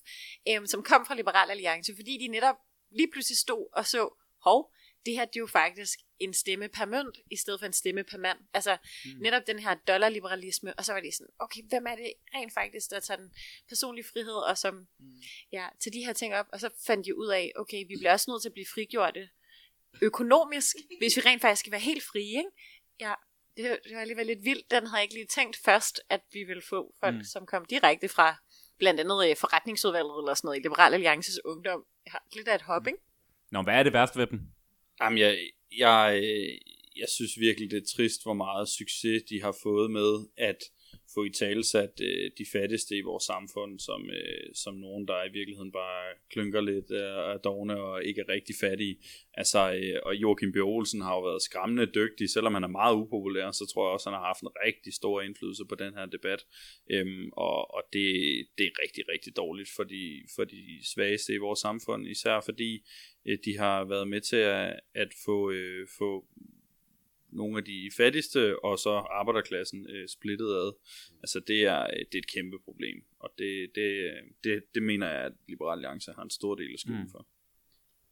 [0.48, 2.57] øhm, som kom fra Liberal Alliance, fordi de netop
[2.90, 4.09] lige pludselig stod og så,
[4.44, 4.72] hov,
[5.07, 8.05] det her det er jo faktisk en stemme per mønt, i stedet for en stemme
[8.05, 8.38] per mand.
[8.55, 9.11] Altså mm.
[9.20, 12.90] netop den her dollarliberalisme, og så var de sådan, okay, hvem er det rent faktisk,
[12.90, 13.34] der tager den
[13.68, 15.22] personlige frihed, og som mm.
[15.53, 18.12] ja, tager de her ting op, og så fandt de ud af, okay, vi bliver
[18.12, 19.28] også nødt til at blive frigjorte
[20.03, 22.50] økonomisk, hvis vi rent faktisk skal være helt frie, ikke?
[23.00, 23.14] Ja,
[23.57, 24.70] det, var alligevel lidt vildt.
[24.70, 27.18] Den havde jeg ikke lige tænkt først, at vi ville få folk, Mm.
[27.18, 27.24] mm.
[27.24, 28.36] som kom direkte fra
[28.78, 31.84] blandt andet øh, forretningsudvalget eller sådan noget i Liberal Alliances ungdom.
[32.05, 32.98] Jeg har lidt af et hop, ikke?
[33.50, 34.40] Nå, hvad er det værste ved dem?
[35.00, 35.38] Jamen, jeg,
[35.78, 36.59] jeg, øh,
[37.00, 40.59] jeg synes virkelig, det er trist, hvor meget succes de har fået med at
[41.14, 45.24] få i tale sat øh, de fattigste i vores samfund, som, øh, som nogen, der
[45.24, 48.96] i virkeligheden bare klynker lidt øh, af dogne og ikke er rigtig fattige.
[49.34, 50.56] Altså, øh, og Joachim B.
[50.56, 54.10] Olsen har jo været skræmmende dygtig, selvom han er meget upopulær, så tror jeg også,
[54.10, 56.46] han har haft en rigtig stor indflydelse på den her debat.
[56.90, 58.06] Øhm, og og det,
[58.58, 60.62] det er rigtig, rigtig dårligt for de, for de
[60.94, 62.88] svageste i vores samfund, især fordi
[63.26, 66.26] øh, de har været med til at, at få, øh, få
[67.32, 70.72] nogle af de fattigste og så arbejderklassen øh, splittet ad.
[71.22, 74.12] Altså det er, øh, det er et kæmpe problem, og det, det,
[74.44, 77.10] det, det mener jeg, at Liberal Alliance har en stor del af skylden Mm.
[77.10, 77.26] for.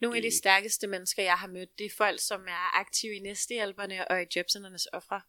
[0.01, 3.15] Nogle af de Det- stærkeste mennesker, jeg har mødt, det er folk, som er aktive
[3.15, 5.21] i næstehjælperne og i jobcenternes ofre.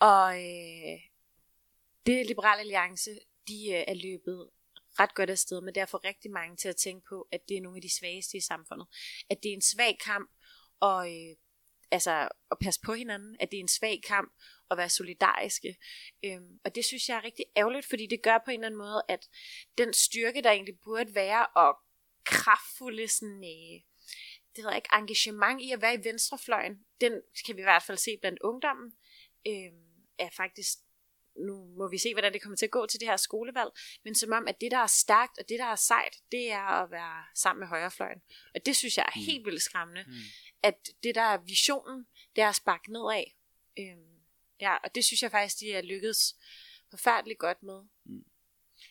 [0.00, 0.98] Og øh,
[2.06, 3.10] det Liberal Alliance,
[3.48, 4.48] de øh, er løbet
[5.00, 7.76] ret godt afsted, men derfor rigtig mange til at tænke på, at det er nogle
[7.78, 8.86] af de svageste i samfundet.
[9.30, 10.30] At det er en svag kamp
[10.80, 11.36] og, øh,
[11.90, 14.32] altså, at passe på hinanden, at det er en svag kamp
[14.70, 15.76] at være solidariske.
[16.24, 18.78] Øhm, og det synes jeg er rigtig ærgerligt, fordi det gør på en eller anden
[18.78, 19.28] måde, at
[19.78, 21.78] den styrke, der egentlig burde være, og
[22.24, 23.80] kraftfulde sådan, øh,
[24.56, 27.12] det ved jeg ikke, engagement i at være i venstrefløjen, den
[27.46, 28.92] kan vi i hvert fald se blandt ungdommen,
[29.46, 29.72] øh,
[30.18, 30.78] er faktisk,
[31.46, 33.70] nu må vi se, hvordan det kommer til at gå til det her skolevalg,
[34.04, 36.82] men som om, at det, der er stærkt, og det, der er sejt, det er
[36.82, 38.20] at være sammen med højrefløjen.
[38.54, 40.12] Og det synes jeg er helt vildt skræmmende, Mm.
[40.62, 42.06] At det, der er visionen,
[42.36, 43.24] det er at sparke nedad.
[43.78, 43.96] Øh,
[44.60, 46.36] ja, og det synes jeg faktisk, de er lykkedes
[46.90, 47.80] forfærdeligt godt med.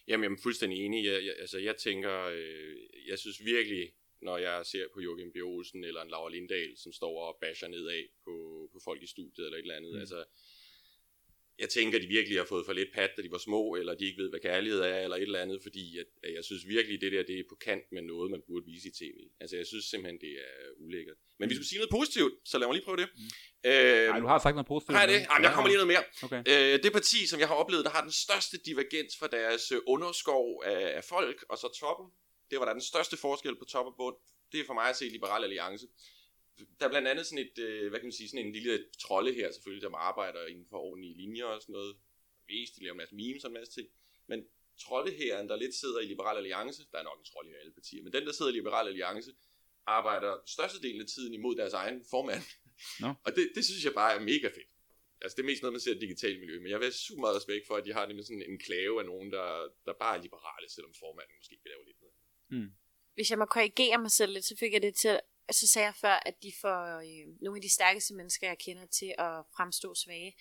[0.07, 1.05] Jamen, jeg er fuldstændig enig.
[1.05, 5.35] Jeg, jeg, altså, jeg tænker, øh, jeg synes virkelig, når jeg ser på Joachim B.
[5.35, 8.33] Olsen eller en Laura Lindahl, som står og basher nedad på,
[8.73, 9.99] på folk i studiet eller et eller andet, mm.
[9.99, 10.25] altså,
[11.59, 14.05] jeg tænker, de virkelig har fået for lidt pat, da de var små, eller de
[14.05, 17.01] ikke ved, hvad kærlighed er, eller et eller andet, fordi at, at jeg synes virkelig,
[17.01, 19.17] det der det er på kant med noget, man burde vise i tv.
[19.39, 21.15] Altså, jeg synes simpelthen, det er ulækkert.
[21.39, 23.09] Men vi skulle sige noget positivt, så lad mig lige prøve det.
[23.15, 23.69] Mm.
[23.69, 24.97] Øh, Nej, du har sagt noget positivt.
[24.99, 25.21] jeg det?
[25.29, 26.03] Jamen, der kommer lige noget mere.
[26.25, 26.41] Okay.
[26.51, 29.79] Øh, det parti, som jeg har oplevet, der har den største divergens fra deres øh,
[29.87, 32.07] underskov af, af folk, og så toppen,
[32.49, 34.15] det var der den største forskel på top og bund.
[34.51, 35.87] Det er for mig at se Liberal Alliance.
[36.79, 39.33] Der er blandt andet sådan et, øh, hvad kan man sige, sådan en lille trolde
[39.33, 41.95] her selvfølgelig, der arbejder inden for ordentlige linjer og sådan noget.
[42.47, 43.87] Vist, de laver en masse memes og en masse ting.
[44.27, 44.47] Men
[44.79, 48.03] troldehæren, der lidt sidder i Liberal Alliance, der er nok en trolde i alle partier,
[48.03, 49.31] men den, der sidder i Liberal Alliance,
[49.85, 52.43] arbejder størstedelen af tiden imod deres egen formand.
[52.99, 53.13] Nå.
[53.25, 54.71] og det, det synes jeg bare er mega fedt.
[55.21, 56.93] Altså det er mest noget, man ser i det digitale miljø, men jeg vil have
[57.07, 59.47] super meget respekt for, at de har nemlig sådan en klave af nogen, der,
[59.85, 62.17] der bare er liberale, selvom formanden måske vil lave lidt noget.
[63.13, 65.19] hvis jeg må korrigere mig selv lidt, så fik jeg det til,
[65.55, 68.85] så sagde jeg før, at de får øh, nogle af de stærkeste mennesker, jeg kender
[68.85, 70.35] til at fremstå svage.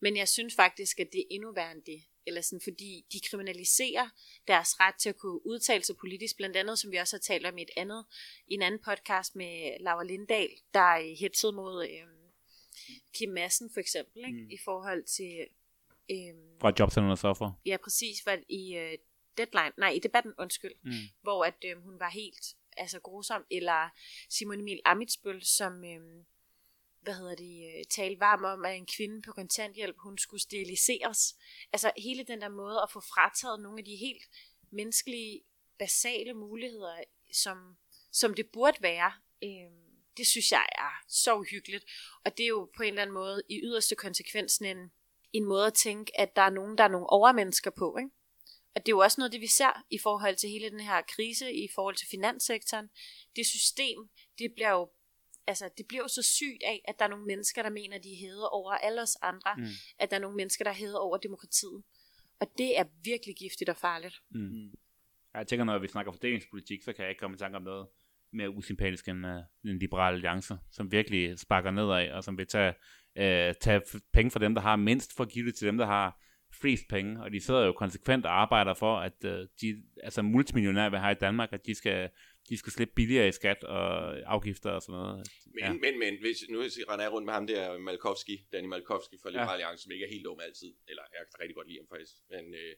[0.00, 2.02] Men jeg synes faktisk, at det er endnu værre end det.
[2.26, 4.08] Eller sådan, fordi de kriminaliserer
[4.48, 7.46] deres ret til at kunne udtale sig politisk, blandt andet, som vi også har talt
[7.46, 8.04] om i et andet,
[8.48, 12.06] i en anden podcast med Laura Lindahl, der er hetsede mod øh,
[13.14, 14.38] Kim Madsen for eksempel, ikke?
[14.42, 14.50] Mm.
[14.50, 15.38] i forhold til...
[16.10, 17.52] Øh, Fra jobcenternes offer.
[17.66, 18.98] ja, præcis, var i øh,
[19.38, 20.92] Deadline, nej, i debatten, undskyld, Mm.
[21.22, 23.88] hvor at øh, hun var helt altså grusom, eller
[24.30, 26.24] Simon Emil Amitsbøl, som øh,
[27.00, 31.36] hvad hedder det, øh, talte varm om, at en kvinde på kontanthjælp, hun skulle steriliseres.
[31.72, 34.22] Altså hele den der måde at få frataget nogle af de helt
[34.70, 35.42] menneskelige,
[35.78, 37.02] basale muligheder,
[37.32, 37.76] som,
[38.12, 39.12] som det burde være.
[39.44, 39.70] Øh,
[40.16, 41.84] det synes jeg er så uhyggeligt.
[42.24, 44.92] Og det er jo på en eller anden måde i yderste konsekvensen en,
[45.32, 47.96] en måde at tænke, at der er nogen, der er nogle overmennesker på.
[47.98, 48.10] Ikke?
[48.74, 51.02] Og det er jo også noget, det vi ser i forhold til hele den her
[51.14, 52.88] krise, i forhold til finanssektoren.
[53.36, 53.98] Det system,
[54.38, 54.90] det bliver jo
[55.46, 58.12] altså, det bliver jo så sygt af, at der er nogle mennesker, der mener, de
[58.12, 59.54] er hævet over alle os andre.
[59.56, 59.64] Mm.
[59.98, 61.82] At der er nogle mennesker, der er hævet over demokratiet.
[62.40, 64.14] Og det er virkelig giftigt og farligt.
[64.30, 64.70] Mm.
[65.34, 67.88] Jeg tænker, når vi snakker fordelingspolitik, så kan jeg ikke komme i tanke om noget
[68.32, 72.74] mere usympatisk end uh, den liberale alliance, som virkelig sparker nedad, og som vil tage,
[73.16, 75.86] uh, tage penge fra dem, der har mindst, for at give det til dem, der
[75.86, 76.20] har
[76.52, 79.30] flest penge, og de sidder jo konsekvent og arbejder for, at uh,
[79.60, 82.10] de, altså multimillionærer, vi har i Danmark, at de skal
[82.50, 83.86] de skulle slippe billigere i skat og
[84.34, 85.28] afgifter og sådan noget.
[85.54, 85.72] Men, ja.
[85.84, 86.58] men, men hvis, nu
[86.90, 89.52] render jeg rundt med ham der, Malkovski, Danny Malkovski fra Liberal ja.
[89.52, 92.14] Alliance, som ikke er helt dum altid, eller jeg kan rigtig godt lide ham faktisk,
[92.32, 92.72] men øh,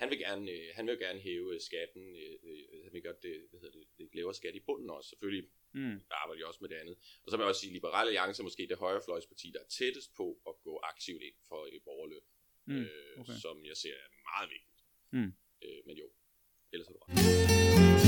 [0.00, 3.36] han vil gerne, øh, han vil gerne hæve skatten, øh, øh han vil godt det,
[3.50, 5.46] hvad hedder det, det lavere skat i bunden også, selvfølgelig
[5.80, 5.98] mm.
[6.22, 6.96] arbejder de også med det andet.
[7.24, 10.10] Og så vil jeg også sige, Liberal Alliance er måske det højrefløjsparti, der er tættest
[10.20, 12.24] på at gå aktivt ind for et borgerløb,
[12.66, 12.76] mm.
[12.76, 13.38] øh, okay.
[13.44, 14.80] som jeg ser er meget vigtigt.
[15.12, 15.32] Mm.
[15.64, 16.06] Øh, men jo,
[16.72, 18.05] ellers er du ret.